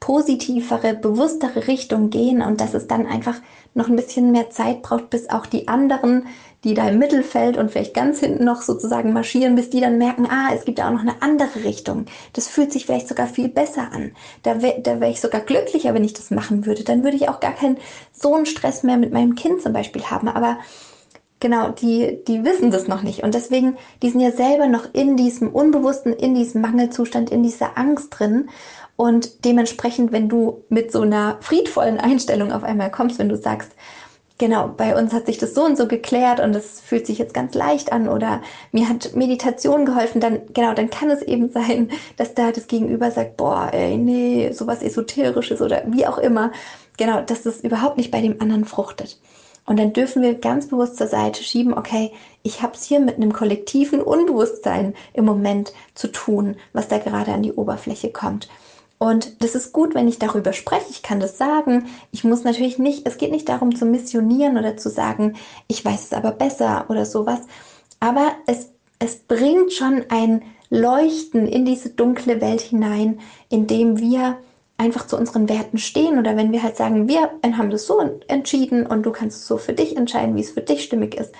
positivere, 0.00 0.94
bewusstere 0.94 1.66
Richtung 1.66 2.10
gehen 2.10 2.40
und 2.40 2.60
dass 2.60 2.74
es 2.74 2.86
dann 2.86 3.06
einfach 3.06 3.36
noch 3.74 3.88
ein 3.88 3.96
bisschen 3.96 4.32
mehr 4.32 4.50
Zeit 4.50 4.82
braucht, 4.82 5.10
bis 5.10 5.28
auch 5.28 5.46
die 5.46 5.68
anderen, 5.68 6.26
die 6.64 6.74
da 6.74 6.88
im 6.88 6.98
Mittelfeld 6.98 7.56
und 7.56 7.70
vielleicht 7.70 7.94
ganz 7.94 8.20
hinten 8.20 8.44
noch 8.44 8.62
sozusagen 8.62 9.12
marschieren, 9.12 9.54
bis 9.54 9.70
die 9.70 9.80
dann 9.80 9.98
merken, 9.98 10.26
ah, 10.28 10.52
es 10.54 10.64
gibt 10.64 10.80
auch 10.80 10.90
noch 10.90 11.00
eine 11.00 11.20
andere 11.22 11.64
Richtung. 11.64 12.06
Das 12.32 12.48
fühlt 12.48 12.72
sich 12.72 12.86
vielleicht 12.86 13.08
sogar 13.08 13.26
viel 13.26 13.48
besser 13.48 13.92
an. 13.92 14.12
Da 14.42 14.62
wäre 14.62 14.80
da 14.80 15.00
wär 15.00 15.10
ich 15.10 15.20
sogar 15.20 15.40
glücklicher, 15.40 15.94
wenn 15.94 16.04
ich 16.04 16.14
das 16.14 16.30
machen 16.30 16.66
würde. 16.66 16.82
Dann 16.82 17.04
würde 17.04 17.16
ich 17.16 17.28
auch 17.28 17.40
gar 17.40 17.52
keinen 17.52 17.78
so 18.12 18.34
einen 18.34 18.46
Stress 18.46 18.82
mehr 18.82 18.96
mit 18.96 19.12
meinem 19.12 19.34
Kind 19.34 19.62
zum 19.62 19.72
Beispiel 19.72 20.02
haben. 20.04 20.28
Aber 20.28 20.58
genau, 21.40 21.70
die, 21.70 22.18
die 22.26 22.44
wissen 22.44 22.70
das 22.70 22.88
noch 22.88 23.02
nicht. 23.02 23.22
Und 23.22 23.34
deswegen, 23.34 23.76
die 24.02 24.10
sind 24.10 24.20
ja 24.20 24.32
selber 24.32 24.66
noch 24.66 24.92
in 24.92 25.16
diesem 25.16 25.50
Unbewussten, 25.50 26.12
in 26.12 26.34
diesem 26.34 26.62
Mangelzustand, 26.62 27.30
in 27.30 27.42
dieser 27.42 27.78
Angst 27.78 28.08
drin. 28.10 28.48
Und 28.96 29.44
dementsprechend, 29.44 30.10
wenn 30.10 30.28
du 30.28 30.64
mit 30.68 30.90
so 30.90 31.02
einer 31.02 31.36
friedvollen 31.40 31.98
Einstellung 31.98 32.50
auf 32.50 32.64
einmal 32.64 32.90
kommst, 32.90 33.18
wenn 33.18 33.28
du 33.28 33.36
sagst, 33.36 33.72
genau, 34.38 34.68
bei 34.68 34.96
uns 34.96 35.12
hat 35.12 35.26
sich 35.26 35.38
das 35.38 35.54
so 35.54 35.64
und 35.64 35.76
so 35.76 35.86
geklärt 35.86 36.40
und 36.40 36.54
es 36.54 36.80
fühlt 36.80 37.06
sich 37.06 37.18
jetzt 37.18 37.34
ganz 37.34 37.54
leicht 37.54 37.92
an 37.92 38.08
oder 38.08 38.42
mir 38.72 38.88
hat 38.88 39.14
Meditation 39.14 39.86
geholfen, 39.86 40.20
dann, 40.20 40.40
genau, 40.52 40.74
dann 40.74 40.90
kann 40.90 41.10
es 41.10 41.22
eben 41.22 41.50
sein, 41.52 41.90
dass 42.16 42.34
da 42.34 42.52
das 42.52 42.66
Gegenüber 42.66 43.10
sagt, 43.10 43.36
boah, 43.36 43.70
ey, 43.72 43.96
nee, 43.96 44.52
sowas 44.52 44.82
Esoterisches 44.82 45.60
oder 45.60 45.82
wie 45.86 46.06
auch 46.06 46.18
immer. 46.18 46.52
Genau, 46.98 47.20
dass 47.20 47.42
das 47.42 47.60
überhaupt 47.60 47.98
nicht 47.98 48.10
bei 48.10 48.22
dem 48.22 48.40
anderen 48.40 48.64
fruchtet. 48.64 49.18
Und 49.66 49.78
dann 49.78 49.92
dürfen 49.92 50.22
wir 50.22 50.34
ganz 50.34 50.68
bewusst 50.68 50.96
zur 50.96 51.08
Seite 51.08 51.42
schieben, 51.42 51.74
okay, 51.74 52.12
ich 52.42 52.62
habe 52.62 52.74
es 52.74 52.84
hier 52.84 53.00
mit 53.00 53.16
einem 53.16 53.32
kollektiven 53.32 54.00
Unbewusstsein 54.00 54.94
im 55.12 55.24
Moment 55.24 55.72
zu 55.94 56.08
tun, 56.08 56.56
was 56.72 56.88
da 56.88 56.98
gerade 56.98 57.32
an 57.32 57.42
die 57.42 57.52
Oberfläche 57.52 58.10
kommt. 58.12 58.48
Und 58.98 59.42
das 59.42 59.54
ist 59.54 59.72
gut, 59.72 59.94
wenn 59.94 60.08
ich 60.08 60.18
darüber 60.18 60.52
spreche. 60.52 60.86
Ich 60.90 61.02
kann 61.02 61.20
das 61.20 61.36
sagen. 61.36 61.86
Ich 62.12 62.24
muss 62.24 62.44
natürlich 62.44 62.78
nicht, 62.78 63.06
es 63.06 63.18
geht 63.18 63.30
nicht 63.30 63.48
darum 63.48 63.74
zu 63.76 63.84
missionieren 63.84 64.56
oder 64.56 64.76
zu 64.76 64.88
sagen, 64.88 65.36
ich 65.68 65.84
weiß 65.84 66.04
es 66.04 66.12
aber 66.12 66.32
besser 66.32 66.86
oder 66.88 67.04
sowas. 67.04 67.40
Aber 68.00 68.32
es, 68.46 68.70
es 68.98 69.16
bringt 69.16 69.72
schon 69.72 70.04
ein 70.08 70.42
Leuchten 70.70 71.46
in 71.46 71.64
diese 71.64 71.90
dunkle 71.90 72.40
Welt 72.40 72.60
hinein, 72.60 73.20
indem 73.50 73.98
wir 73.98 74.38
einfach 74.78 75.06
zu 75.06 75.16
unseren 75.16 75.48
Werten 75.48 75.78
stehen 75.78 76.18
oder 76.18 76.36
wenn 76.36 76.52
wir 76.52 76.62
halt 76.62 76.76
sagen, 76.76 77.08
wir 77.08 77.30
haben 77.56 77.70
das 77.70 77.86
so 77.86 77.98
entschieden 78.28 78.86
und 78.86 79.04
du 79.04 79.10
kannst 79.10 79.38
es 79.38 79.46
so 79.46 79.56
für 79.56 79.72
dich 79.72 79.96
entscheiden, 79.96 80.36
wie 80.36 80.40
es 80.40 80.50
für 80.50 80.60
dich 80.60 80.84
stimmig 80.84 81.14
ist. 81.14 81.32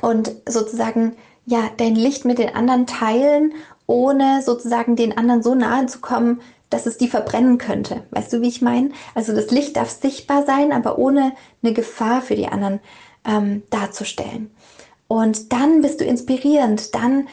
Und 0.00 0.30
sozusagen, 0.48 1.16
ja, 1.46 1.70
dein 1.76 1.96
Licht 1.96 2.24
mit 2.24 2.38
den 2.38 2.54
anderen 2.54 2.86
teilen 2.86 3.54
ohne 3.90 4.40
sozusagen 4.42 4.94
den 4.94 5.18
anderen 5.18 5.42
so 5.42 5.56
nahe 5.56 5.86
zu 5.86 6.00
kommen, 6.00 6.40
dass 6.70 6.86
es 6.86 6.96
die 6.96 7.08
verbrennen 7.08 7.58
könnte. 7.58 8.04
Weißt 8.12 8.32
du, 8.32 8.40
wie 8.40 8.48
ich 8.48 8.62
meine? 8.62 8.90
Also 9.16 9.34
das 9.34 9.50
Licht 9.50 9.76
darf 9.76 9.90
sichtbar 9.90 10.46
sein, 10.46 10.70
aber 10.70 10.96
ohne 10.98 11.32
eine 11.62 11.72
Gefahr 11.72 12.22
für 12.22 12.36
die 12.36 12.46
anderen 12.46 12.78
ähm, 13.26 13.64
darzustellen. 13.70 14.52
Und 15.08 15.52
dann 15.52 15.82
bist 15.82 16.00
du 16.00 16.04
inspirierend. 16.04 16.94
Dann, 16.94 17.26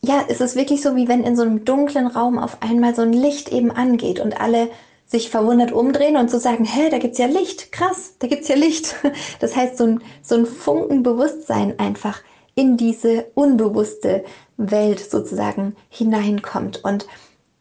ja, 0.00 0.20
ist 0.20 0.40
es 0.40 0.56
wirklich 0.56 0.80
so, 0.80 0.96
wie 0.96 1.06
wenn 1.06 1.22
in 1.22 1.36
so 1.36 1.42
einem 1.42 1.66
dunklen 1.66 2.06
Raum 2.06 2.38
auf 2.38 2.62
einmal 2.62 2.94
so 2.94 3.02
ein 3.02 3.12
Licht 3.12 3.52
eben 3.52 3.70
angeht 3.70 4.20
und 4.20 4.40
alle 4.40 4.70
sich 5.04 5.28
verwundert 5.28 5.70
umdrehen 5.70 6.16
und 6.16 6.30
zu 6.30 6.40
sagen, 6.40 6.64
hä, 6.64 6.88
da 6.88 6.96
gibt's 6.96 7.18
ja 7.18 7.26
Licht, 7.26 7.72
krass, 7.72 8.14
da 8.20 8.26
gibt's 8.26 8.48
ja 8.48 8.56
Licht. 8.56 8.94
Das 9.40 9.54
heißt, 9.54 9.76
so 9.76 9.84
ein, 9.84 10.00
so 10.22 10.36
ein 10.36 10.46
Funken 10.46 11.02
Bewusstsein 11.02 11.78
einfach 11.78 12.22
in 12.54 12.76
diese 12.76 13.26
unbewusste 13.34 14.24
Welt 14.60 15.00
sozusagen 15.00 15.74
hineinkommt. 15.88 16.84
Und 16.84 17.06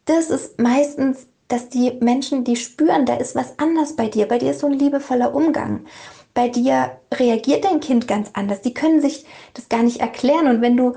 das 0.06 0.30
ist 0.30 0.60
meistens, 0.60 1.28
dass 1.48 1.70
die 1.70 1.92
Menschen, 2.00 2.44
die 2.44 2.56
spüren, 2.56 3.06
da 3.06 3.16
ist 3.16 3.36
was 3.36 3.58
anders 3.58 3.96
bei 3.96 4.08
dir. 4.08 4.28
Bei 4.28 4.38
dir 4.38 4.52
ist 4.52 4.60
so 4.60 4.68
ein 4.68 4.74
liebevoller 4.74 5.34
Umgang. 5.34 5.86
Bei 6.34 6.48
dir 6.48 6.98
reagiert 7.14 7.66
dein 7.66 7.80
Kind 7.80 8.08
ganz 8.08 8.30
anders. 8.34 8.62
Die 8.62 8.74
können 8.74 9.02
sich 9.02 9.26
das 9.54 9.70
gar 9.70 9.82
nicht 9.82 10.00
erklären. 10.00 10.48
Und 10.48 10.62
wenn 10.62 10.78
du, 10.78 10.94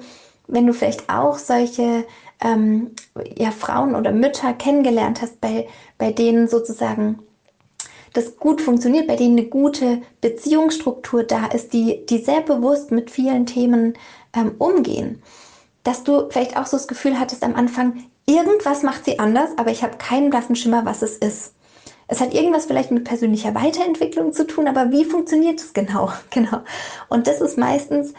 wenn 0.46 0.66
du 0.66 0.74
vielleicht 0.74 1.08
auch 1.08 1.38
solche 1.38 2.04
ähm, 2.42 2.90
ja, 3.36 3.50
Frauen 3.50 3.94
oder 3.94 4.12
Mütter 4.12 4.52
kennengelernt 4.52 5.22
hast, 5.22 5.40
bei, 5.40 5.68
bei 5.98 6.12
denen 6.12 6.48
sozusagen 6.48 7.20
das 8.12 8.36
gut 8.36 8.60
funktioniert, 8.60 9.06
bei 9.06 9.16
denen 9.16 9.38
eine 9.38 9.48
gute 9.48 10.02
Beziehungsstruktur 10.20 11.24
da 11.24 11.46
ist, 11.46 11.72
die, 11.72 12.04
die 12.06 12.18
sehr 12.18 12.42
bewusst 12.42 12.90
mit 12.90 13.10
vielen 13.10 13.46
Themen 13.46 13.94
ähm, 14.34 14.54
umgehen, 14.58 15.22
dass 15.84 16.04
du 16.04 16.28
vielleicht 16.30 16.56
auch 16.56 16.66
so 16.66 16.76
das 16.76 16.88
Gefühl 16.88 17.18
hattest 17.18 17.42
am 17.42 17.54
Anfang, 17.54 18.04
irgendwas 18.26 18.82
macht 18.82 19.04
sie 19.04 19.18
anders, 19.18 19.50
aber 19.56 19.70
ich 19.70 19.82
habe 19.82 19.96
keinen 19.96 20.30
blassen 20.30 20.56
Schimmer, 20.56 20.84
was 20.84 21.02
es 21.02 21.16
ist. 21.16 21.54
Es 22.08 22.20
hat 22.20 22.34
irgendwas 22.34 22.66
vielleicht 22.66 22.90
mit 22.90 23.04
persönlicher 23.04 23.54
Weiterentwicklung 23.54 24.32
zu 24.32 24.46
tun, 24.46 24.68
aber 24.68 24.90
wie 24.90 25.04
funktioniert 25.04 25.60
es 25.60 25.72
genau? 25.72 26.12
Genau. 26.30 26.60
Und 27.08 27.26
das 27.26 27.40
ist 27.40 27.58
meistens 27.58 28.12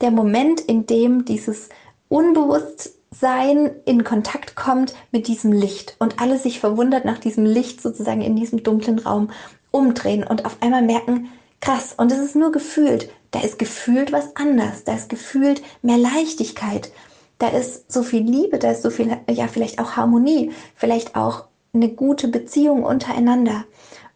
der 0.00 0.10
Moment, 0.10 0.60
in 0.60 0.86
dem 0.86 1.24
dieses 1.24 1.68
unbewusst 2.08 2.92
sein 3.10 3.70
in 3.84 4.04
Kontakt 4.04 4.54
kommt 4.54 4.94
mit 5.12 5.28
diesem 5.28 5.52
Licht 5.52 5.96
und 5.98 6.20
alle 6.20 6.38
sich 6.38 6.60
verwundert 6.60 7.04
nach 7.04 7.18
diesem 7.18 7.46
Licht 7.46 7.80
sozusagen 7.80 8.20
in 8.20 8.36
diesem 8.36 8.62
dunklen 8.62 8.98
Raum 8.98 9.30
umdrehen 9.70 10.24
und 10.24 10.44
auf 10.44 10.58
einmal 10.60 10.82
merken, 10.82 11.30
krass, 11.60 11.94
und 11.96 12.12
es 12.12 12.18
ist 12.18 12.36
nur 12.36 12.52
gefühlt, 12.52 13.10
da 13.30 13.40
ist 13.40 13.58
gefühlt 13.58 14.12
was 14.12 14.36
anders, 14.36 14.84
da 14.84 14.94
ist 14.94 15.08
gefühlt 15.08 15.62
mehr 15.82 15.98
Leichtigkeit, 15.98 16.92
da 17.38 17.48
ist 17.48 17.90
so 17.90 18.02
viel 18.02 18.22
Liebe, 18.22 18.58
da 18.58 18.72
ist 18.72 18.82
so 18.82 18.90
viel, 18.90 19.16
ja, 19.30 19.46
vielleicht 19.46 19.78
auch 19.78 19.92
Harmonie, 19.92 20.52
vielleicht 20.74 21.16
auch 21.16 21.44
eine 21.72 21.88
gute 21.88 22.28
Beziehung 22.28 22.82
untereinander. 22.82 23.64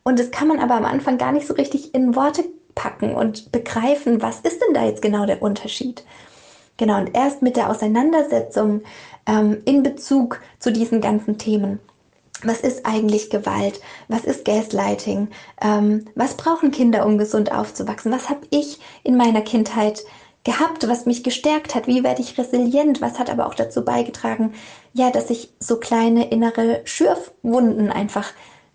Und 0.02 0.19
das 0.19 0.31
kann 0.31 0.49
man 0.49 0.59
aber 0.59 0.75
am 0.75 0.85
Anfang 0.85 1.19
gar 1.19 1.33
nicht 1.33 1.47
so 1.47 1.55
richtig 1.55 1.95
in 1.95 2.17
Worte 2.17 2.45
packen 2.75 3.14
und 3.14 3.52
begreifen, 3.52 4.23
was 4.23 4.41
ist 4.41 4.61
denn 4.61 4.75
da 4.75 4.85
jetzt 4.85 5.02
genau 5.02 5.26
der 5.26 5.43
Unterschied? 5.43 6.05
Genau, 6.76 6.99
und 6.99 7.14
erst 7.14 7.43
mit 7.43 7.57
der 7.57 7.71
Auseinandersetzung 7.71 8.83
ähm, 9.26 9.59
in 9.67 9.83
Bezug 9.83 10.41
zu 10.59 10.73
diesen 10.73 11.00
ganzen 11.00 11.38
Themen. 11.38 11.79
Was 12.45 12.61
ist 12.61 12.85
eigentlich 12.87 13.31
Gewalt? 13.31 13.81
Was 14.09 14.25
ist 14.25 14.45
Gaslighting? 14.45 15.29
Ähm, 15.61 16.07
was 16.17 16.37
brauchen 16.37 16.73
Kinder, 16.73 17.07
um 17.07 17.19
gesund 17.19 17.52
aufzuwachsen? 17.52 18.11
Was 18.11 18.29
habe 18.29 18.47
ich 18.50 18.81
in 19.05 19.17
meiner 19.17 19.43
Kindheit 19.43 20.02
gehabt, 20.45 20.89
was 20.89 21.07
mich 21.07 21.23
gestärkt 21.23 21.75
hat? 21.75 21.87
Wie 21.87 22.03
werde 22.03 22.21
ich 22.21 22.37
resilient? 22.39 23.01
Was 23.01 23.19
hat 23.19 23.31
aber 23.31 23.47
auch 23.47 23.55
dazu 23.55 23.85
beigetragen, 23.85 24.55
ja, 24.93 25.11
dass 25.11 25.31
ich 25.31 25.53
so 25.61 25.77
kleine 25.77 26.31
innere 26.31 26.81
Schürfwunden 26.85 27.91
einfach 27.91 28.33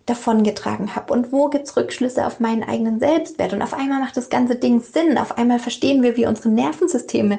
davongetragen 0.08 0.96
habe 0.96 1.12
und 1.12 1.32
wo 1.32 1.48
gibt 1.48 1.66
es 1.66 1.76
Rückschlüsse 1.76 2.26
auf 2.26 2.40
meinen 2.40 2.64
eigenen 2.64 2.98
Selbstwert 2.98 3.52
und 3.52 3.60
auf 3.60 3.74
einmal 3.74 4.00
macht 4.00 4.16
das 4.16 4.30
ganze 4.30 4.56
Ding 4.56 4.80
Sinn, 4.80 5.18
auf 5.18 5.36
einmal 5.36 5.58
verstehen 5.58 6.02
wir, 6.02 6.16
wie 6.16 6.26
unsere 6.26 6.48
Nervensysteme 6.48 7.38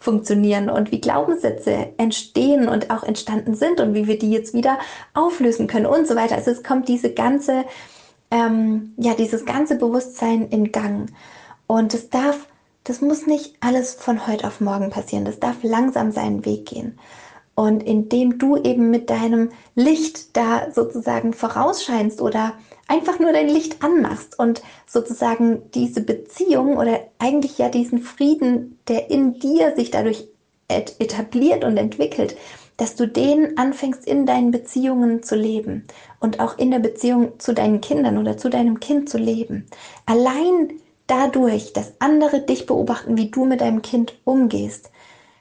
funktionieren 0.00 0.68
und 0.68 0.90
wie 0.90 1.00
Glaubenssätze 1.00 1.90
entstehen 1.96 2.68
und 2.68 2.90
auch 2.90 3.04
entstanden 3.04 3.54
sind 3.54 3.80
und 3.80 3.94
wie 3.94 4.08
wir 4.08 4.18
die 4.18 4.32
jetzt 4.32 4.52
wieder 4.52 4.78
auflösen 5.14 5.68
können 5.68 5.86
und 5.86 6.08
so 6.08 6.16
weiter. 6.16 6.34
Also 6.34 6.50
es 6.50 6.64
kommt 6.64 6.88
diese 6.88 7.12
ganze, 7.12 7.64
ähm, 8.32 8.94
ja, 8.96 9.14
dieses 9.14 9.44
ganze 9.44 9.76
Bewusstsein 9.76 10.48
in 10.48 10.72
Gang 10.72 11.10
und 11.68 11.94
es 11.94 12.10
darf, 12.10 12.48
das 12.88 13.02
muss 13.02 13.26
nicht 13.26 13.54
alles 13.60 13.94
von 13.94 14.26
heute 14.26 14.46
auf 14.46 14.60
morgen 14.60 14.88
passieren, 14.88 15.26
das 15.26 15.38
darf 15.38 15.56
langsam 15.62 16.10
seinen 16.10 16.44
Weg 16.46 16.66
gehen. 16.66 16.98
Und 17.54 17.82
indem 17.82 18.38
du 18.38 18.56
eben 18.56 18.90
mit 18.90 19.10
deinem 19.10 19.50
Licht 19.74 20.36
da 20.36 20.70
sozusagen 20.72 21.32
vorausscheinst 21.32 22.22
oder 22.22 22.54
einfach 22.86 23.18
nur 23.18 23.32
dein 23.32 23.48
Licht 23.48 23.82
anmachst 23.82 24.38
und 24.38 24.62
sozusagen 24.86 25.70
diese 25.74 26.00
Beziehung 26.00 26.78
oder 26.78 27.00
eigentlich 27.18 27.58
ja 27.58 27.68
diesen 27.68 28.00
Frieden, 28.00 28.78
der 28.88 29.10
in 29.10 29.38
dir 29.38 29.74
sich 29.76 29.90
dadurch 29.90 30.28
etabliert 30.68 31.64
und 31.64 31.76
entwickelt, 31.76 32.36
dass 32.78 32.94
du 32.94 33.08
den 33.08 33.58
anfängst 33.58 34.06
in 34.06 34.24
deinen 34.24 34.50
Beziehungen 34.52 35.22
zu 35.22 35.34
leben 35.34 35.84
und 36.20 36.40
auch 36.40 36.56
in 36.58 36.70
der 36.70 36.78
Beziehung 36.78 37.38
zu 37.40 37.52
deinen 37.52 37.80
Kindern 37.80 38.18
oder 38.18 38.38
zu 38.38 38.48
deinem 38.48 38.78
Kind 38.80 39.10
zu 39.10 39.18
leben. 39.18 39.66
Allein 40.06 40.72
dadurch, 41.08 41.72
dass 41.72 41.92
andere 41.98 42.40
dich 42.40 42.66
beobachten, 42.66 43.16
wie 43.16 43.30
du 43.30 43.44
mit 43.44 43.60
deinem 43.60 43.82
Kind 43.82 44.14
umgehst, 44.24 44.90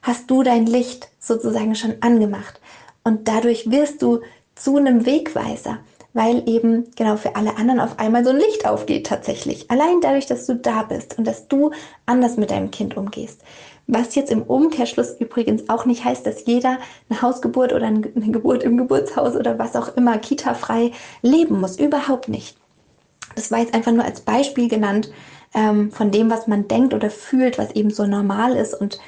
hast 0.02 0.32
du 0.32 0.42
dein 0.42 0.66
Licht 0.66 1.10
sozusagen 1.20 1.76
schon 1.76 1.96
angemacht. 2.02 2.60
Und 3.04 3.28
dadurch 3.28 3.70
wirst 3.70 4.02
du 4.02 4.22
zu 4.56 4.78
einem 4.78 5.06
Wegweiser, 5.06 5.80
weil 6.14 6.48
eben 6.50 6.90
genau 6.96 7.18
für 7.18 7.36
alle 7.36 7.58
anderen 7.58 7.80
auf 7.80 8.00
einmal 8.00 8.24
so 8.24 8.32
ein 8.32 8.38
Licht 8.38 8.68
aufgeht 8.68 9.06
tatsächlich. 9.06 9.70
Allein 9.70 10.02
dadurch, 10.02 10.26
dass 10.26 10.48
du 10.48 10.56
da 10.56 10.84
bist 10.84 11.18
und 11.18 11.28
dass 11.28 11.48
du 11.48 11.72
anders 12.06 12.38
mit 12.38 12.52
deinem 12.52 12.72
Kind 12.72 12.98
umgehst. 12.98 13.42
Was 13.86 14.16
jetzt 14.16 14.32
im 14.32 14.44
Umkehrschluss 14.44 15.16
übrigens 15.20 15.70
auch 15.70 15.86
nicht 15.86 16.04
heißt, 16.04 16.26
dass 16.26 16.46
jeder 16.46 16.78
eine 17.10 17.22
Hausgeburt 17.22 17.72
oder 17.72 17.86
eine 17.86 18.02
Geburt 18.02 18.64
im 18.64 18.78
Geburtshaus 18.78 19.36
oder 19.36 19.58
was 19.60 19.76
auch 19.78 19.96
immer 19.96 20.18
kita-frei 20.18 20.92
leben 21.22 21.62
muss. 21.62 21.80
Überhaupt 21.80 22.28
nicht. 22.28 22.58
Das 23.36 23.52
war 23.52 23.60
jetzt 23.60 23.74
einfach 23.74 23.92
nur 23.92 24.04
als 24.04 24.22
Beispiel 24.22 24.68
genannt 24.68 25.10
ähm, 25.54 25.92
von 25.92 26.12
dem, 26.12 26.30
was 26.30 26.48
man 26.48 26.68
denkt 26.68 26.94
oder 26.94 27.10
fühlt, 27.10 27.58
was 27.58 27.72
eben 27.72 27.90
so 27.90 28.06
normal 28.06 28.56
ist 28.56 28.74
und 28.74 29.00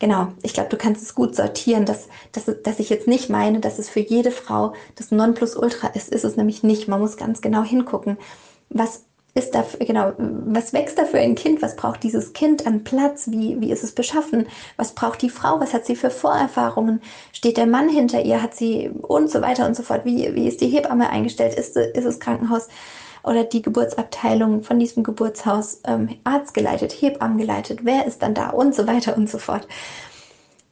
Genau, 0.00 0.28
ich 0.44 0.52
glaube, 0.52 0.68
du 0.68 0.76
kannst 0.76 1.02
es 1.02 1.14
gut 1.14 1.34
sortieren, 1.34 1.84
dass, 1.84 2.08
dass, 2.30 2.44
dass 2.62 2.78
ich 2.78 2.88
jetzt 2.88 3.08
nicht 3.08 3.30
meine, 3.30 3.58
dass 3.58 3.80
es 3.80 3.88
für 3.88 4.00
jede 4.00 4.30
Frau 4.30 4.74
das 4.94 5.10
Nonplusultra 5.10 5.88
ist. 5.88 6.08
Ist 6.10 6.24
es 6.24 6.36
nämlich 6.36 6.62
nicht. 6.62 6.86
Man 6.86 7.00
muss 7.00 7.16
ganz 7.16 7.40
genau 7.40 7.64
hingucken, 7.64 8.16
was 8.68 9.02
ist 9.34 9.54
da, 9.54 9.64
genau, 9.78 10.12
was 10.18 10.72
wächst 10.72 10.98
da 10.98 11.04
für 11.04 11.18
ein 11.18 11.34
Kind? 11.34 11.62
Was 11.62 11.76
braucht 11.76 12.02
dieses 12.02 12.32
Kind 12.32 12.66
an 12.66 12.84
Platz? 12.84 13.28
Wie, 13.30 13.60
wie 13.60 13.70
ist 13.70 13.84
es 13.84 13.92
beschaffen? 13.92 14.46
Was 14.76 14.94
braucht 14.94 15.22
die 15.22 15.30
Frau? 15.30 15.60
Was 15.60 15.74
hat 15.74 15.84
sie 15.84 15.96
für 15.96 16.10
Vorerfahrungen? 16.10 17.00
Steht 17.32 17.56
der 17.56 17.66
Mann 17.66 17.88
hinter 17.88 18.24
ihr? 18.24 18.42
Hat 18.42 18.54
sie 18.54 18.90
und 19.02 19.30
so 19.30 19.40
weiter 19.42 19.66
und 19.66 19.76
so 19.76 19.82
fort? 19.82 20.04
Wie, 20.04 20.34
wie 20.34 20.48
ist 20.48 20.60
die 20.60 20.68
Hebamme 20.68 21.10
eingestellt? 21.10 21.54
Ist, 21.54 21.76
ist 21.76 22.04
das 22.04 22.20
Krankenhaus 22.20 22.68
oder 23.22 23.44
die 23.44 23.62
Geburtsabteilung 23.62 24.62
von 24.62 24.78
diesem 24.78 25.02
Geburtshaus 25.02 25.80
ähm, 25.84 26.08
Arzt 26.24 26.54
geleitet, 26.54 26.92
Hebammen 26.92 27.38
geleitet, 27.38 27.80
wer 27.82 28.06
ist 28.06 28.22
dann 28.22 28.34
da 28.34 28.50
und 28.50 28.74
so 28.74 28.86
weiter 28.86 29.16
und 29.16 29.28
so 29.28 29.38
fort. 29.38 29.66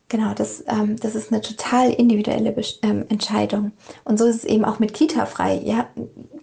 Genau, 0.08 0.34
das, 0.34 0.62
ähm, 0.68 0.96
das 1.00 1.16
ist 1.16 1.32
eine 1.32 1.40
total 1.40 1.92
individuelle 1.92 2.54
ähm, 2.82 3.06
Entscheidung. 3.08 3.72
Und 4.04 4.20
so 4.20 4.26
ist 4.26 4.36
es 4.36 4.44
eben 4.44 4.64
auch 4.64 4.78
mit 4.78 4.94
Kita 4.94 5.26
frei. 5.26 5.60
Ja, 5.64 5.88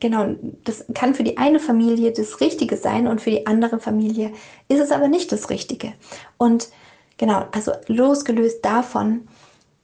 genau, 0.01 0.35
das 0.65 0.83
kann 0.93 1.15
für 1.15 1.23
die 1.23 1.37
eine 1.37 1.59
Familie 1.59 2.11
das 2.11 2.41
Richtige 2.41 2.75
sein 2.75 3.07
und 3.07 3.21
für 3.21 3.31
die 3.31 3.47
andere 3.47 3.79
Familie 3.79 4.33
ist 4.67 4.81
es 4.81 4.91
aber 4.91 5.07
nicht 5.07 5.31
das 5.31 5.49
Richtige. 5.49 5.93
Und 6.37 6.67
genau, 7.17 7.45
also 7.53 7.71
losgelöst 7.87 8.65
davon, 8.65 9.29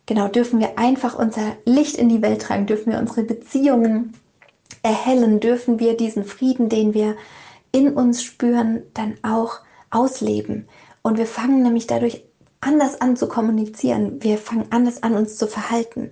genau, 0.06 0.28
dürfen 0.28 0.60
wir 0.60 0.78
einfach 0.78 1.18
unser 1.18 1.56
Licht 1.64 1.96
in 1.96 2.10
die 2.10 2.22
Welt 2.22 2.42
tragen, 2.42 2.66
dürfen 2.66 2.92
wir 2.92 3.00
unsere 3.00 3.24
Beziehungen 3.24 4.14
erhellen, 4.84 5.40
dürfen 5.40 5.80
wir 5.80 5.98
diesen 5.98 6.24
Frieden, 6.24 6.70
den 6.70 6.94
wir 6.94 7.16
in 7.72 7.94
uns 7.94 8.24
spüren, 8.24 8.84
dann 8.94 9.16
auch 9.24 9.60
ausleben. 9.90 10.68
Und 11.02 11.18
wir 11.18 11.26
fangen 11.26 11.64
nämlich 11.64 11.88
dadurch 11.88 12.24
anders 12.62 13.00
an 13.02 13.16
zu 13.16 13.28
kommunizieren. 13.28 14.22
Wir 14.22 14.38
fangen 14.38 14.68
anders 14.72 15.04
an, 15.04 15.16
uns 15.16 15.38
zu 15.38 15.48
verhalten. 15.48 16.12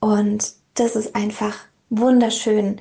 Und 0.00 0.52
das 0.74 0.96
ist 0.96 1.14
einfach 1.14 1.56
wunderschön, 1.90 2.80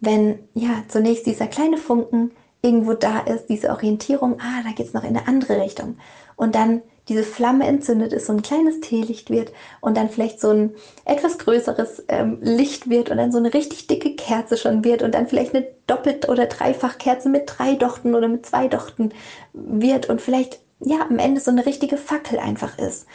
wenn 0.00 0.38
ja 0.54 0.84
zunächst 0.88 1.26
dieser 1.26 1.46
kleine 1.46 1.78
Funken 1.78 2.32
irgendwo 2.60 2.94
da 2.94 3.20
ist, 3.20 3.46
diese 3.46 3.70
Orientierung, 3.70 4.38
ah, 4.40 4.62
da 4.62 4.70
geht 4.72 4.86
es 4.86 4.92
noch 4.92 5.02
in 5.02 5.16
eine 5.16 5.26
andere 5.26 5.60
Richtung. 5.60 5.96
Und 6.36 6.54
dann 6.54 6.82
diese 7.08 7.24
Flamme 7.24 7.66
entzündet 7.66 8.12
ist, 8.12 8.26
so 8.26 8.32
ein 8.32 8.42
kleines 8.42 8.80
Teelicht 8.80 9.30
wird 9.30 9.52
und 9.80 9.96
dann 9.96 10.08
vielleicht 10.08 10.40
so 10.40 10.50
ein 10.50 10.74
etwas 11.04 11.38
größeres 11.38 12.04
ähm, 12.08 12.38
Licht 12.40 12.88
wird 12.88 13.10
und 13.10 13.16
dann 13.16 13.32
so 13.32 13.38
eine 13.38 13.52
richtig 13.52 13.88
dicke 13.88 14.14
Kerze 14.14 14.56
schon 14.56 14.84
wird 14.84 15.02
und 15.02 15.14
dann 15.14 15.26
vielleicht 15.26 15.54
eine 15.54 15.66
Doppelt- 15.86 16.28
oder 16.28 16.46
Dreifachkerze 16.46 17.28
mit 17.28 17.44
drei 17.46 17.74
Dochten 17.74 18.14
oder 18.14 18.28
mit 18.28 18.46
zwei 18.46 18.68
Dochten 18.68 19.12
wird 19.52 20.08
und 20.08 20.20
vielleicht 20.20 20.60
ja 20.80 21.06
am 21.08 21.18
Ende 21.18 21.40
so 21.40 21.50
eine 21.50 21.66
richtige 21.66 21.96
Fackel 21.96 22.38
einfach 22.38 22.78
ist, 22.78 23.06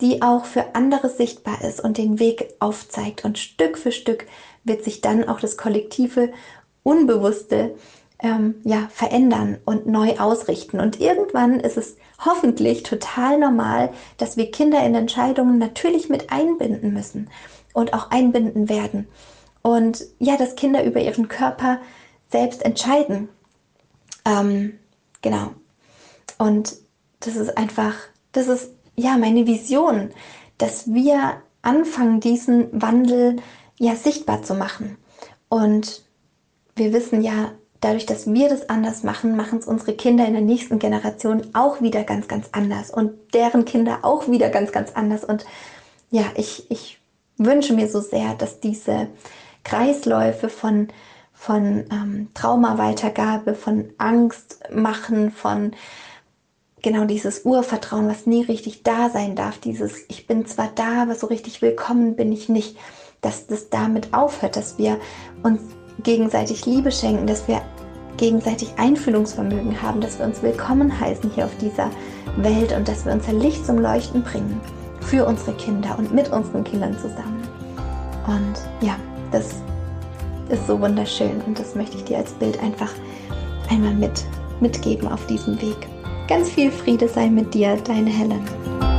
die 0.00 0.22
auch 0.22 0.44
für 0.44 0.74
andere 0.74 1.08
sichtbar 1.08 1.62
ist 1.62 1.82
und 1.82 1.98
den 1.98 2.20
Weg 2.20 2.54
aufzeigt 2.60 3.24
und 3.24 3.38
Stück 3.38 3.76
für 3.76 3.92
Stück 3.92 4.26
wird 4.64 4.84
sich 4.84 5.00
dann 5.00 5.28
auch 5.28 5.40
das 5.40 5.56
kollektive 5.56 6.32
Unbewusste 6.84 7.74
ähm, 8.22 8.54
ja, 8.64 8.88
verändern 8.90 9.58
und 9.64 9.86
neu 9.86 10.18
ausrichten. 10.18 10.80
Und 10.80 11.00
irgendwann 11.00 11.60
ist 11.60 11.76
es 11.76 11.96
hoffentlich 12.24 12.82
total 12.82 13.38
normal, 13.38 13.92
dass 14.16 14.36
wir 14.36 14.50
Kinder 14.50 14.84
in 14.84 14.94
Entscheidungen 14.94 15.58
natürlich 15.58 16.08
mit 16.08 16.30
einbinden 16.30 16.92
müssen 16.92 17.30
und 17.72 17.94
auch 17.94 18.10
einbinden 18.10 18.68
werden. 18.68 19.08
und 19.62 20.04
ja, 20.18 20.36
dass 20.36 20.56
Kinder 20.56 20.82
über 20.84 21.00
ihren 21.00 21.28
Körper 21.28 21.78
selbst 22.30 22.64
entscheiden. 22.64 23.28
Ähm, 24.24 24.78
genau. 25.20 25.52
Und 26.38 26.74
das 27.20 27.36
ist 27.36 27.56
einfach, 27.56 27.94
das 28.32 28.48
ist 28.48 28.72
ja 28.96 29.16
meine 29.18 29.46
Vision, 29.46 30.10
dass 30.58 30.92
wir 30.92 31.42
anfangen, 31.62 32.18
diesen 32.18 32.68
Wandel 32.72 33.36
ja 33.78 33.94
sichtbar 33.94 34.42
zu 34.42 34.54
machen. 34.54 34.96
Und 35.48 36.02
wir 36.74 36.92
wissen 36.92 37.22
ja, 37.22 37.52
dadurch, 37.82 38.06
dass 38.06 38.32
wir 38.32 38.48
das 38.48 38.70
anders 38.70 39.02
machen, 39.02 39.36
machen 39.36 39.58
es 39.58 39.66
unsere 39.66 39.92
Kinder 39.92 40.24
in 40.26 40.32
der 40.32 40.42
nächsten 40.42 40.78
Generation 40.78 41.42
auch 41.52 41.82
wieder 41.82 42.04
ganz, 42.04 42.28
ganz 42.28 42.48
anders 42.52 42.90
und 42.90 43.12
deren 43.34 43.66
Kinder 43.66 43.98
auch 44.02 44.28
wieder 44.28 44.48
ganz, 44.48 44.72
ganz 44.72 44.92
anders. 44.94 45.24
Und 45.24 45.44
ja, 46.10 46.24
ich, 46.36 46.70
ich 46.70 47.00
wünsche 47.36 47.74
mir 47.74 47.88
so 47.88 48.00
sehr, 48.00 48.34
dass 48.34 48.60
diese 48.60 49.08
Kreisläufe 49.64 50.48
von, 50.48 50.88
von 51.32 51.84
ähm, 51.90 52.28
Traumaweitergabe, 52.34 53.54
von 53.54 53.90
Angst 53.98 54.60
machen, 54.72 55.32
von 55.32 55.72
genau 56.82 57.04
dieses 57.04 57.44
Urvertrauen, 57.44 58.08
was 58.08 58.26
nie 58.26 58.42
richtig 58.42 58.84
da 58.84 59.10
sein 59.10 59.34
darf, 59.34 59.58
dieses 59.58 60.04
Ich 60.08 60.28
bin 60.28 60.46
zwar 60.46 60.70
da, 60.74 61.02
aber 61.02 61.16
so 61.16 61.26
richtig 61.26 61.62
willkommen 61.62 62.14
bin 62.14 62.30
ich 62.30 62.48
nicht, 62.48 62.76
dass 63.20 63.48
das 63.48 63.70
damit 63.70 64.14
aufhört, 64.14 64.56
dass 64.56 64.78
wir 64.78 65.00
uns 65.42 65.60
gegenseitig 66.02 66.66
Liebe 66.66 66.90
schenken, 66.90 67.26
dass 67.26 67.46
wir 67.48 67.62
gegenseitig 68.16 68.72
Einfühlungsvermögen 68.76 69.80
haben, 69.80 70.00
dass 70.00 70.18
wir 70.18 70.26
uns 70.26 70.42
willkommen 70.42 71.00
heißen 71.00 71.30
hier 71.34 71.46
auf 71.46 71.56
dieser 71.58 71.90
Welt 72.36 72.72
und 72.72 72.86
dass 72.86 73.04
wir 73.04 73.12
unser 73.12 73.32
Licht 73.32 73.64
zum 73.66 73.78
Leuchten 73.78 74.22
bringen 74.22 74.60
für 75.00 75.26
unsere 75.26 75.56
Kinder 75.56 75.98
und 75.98 76.14
mit 76.14 76.30
unseren 76.30 76.64
Kindern 76.64 76.96
zusammen. 76.98 77.42
Und 78.26 78.86
ja, 78.86 78.96
das 79.30 79.46
ist 80.48 80.66
so 80.66 80.80
wunderschön 80.80 81.40
und 81.46 81.58
das 81.58 81.74
möchte 81.74 81.96
ich 81.96 82.04
dir 82.04 82.18
als 82.18 82.32
Bild 82.32 82.62
einfach 82.62 82.90
einmal 83.70 83.94
mit, 83.94 84.24
mitgeben 84.60 85.08
auf 85.08 85.26
diesem 85.26 85.60
Weg. 85.60 85.88
Ganz 86.28 86.50
viel 86.50 86.70
Friede 86.70 87.08
sei 87.08 87.28
mit 87.28 87.52
dir, 87.52 87.76
deine 87.84 88.10
Helen. 88.10 88.91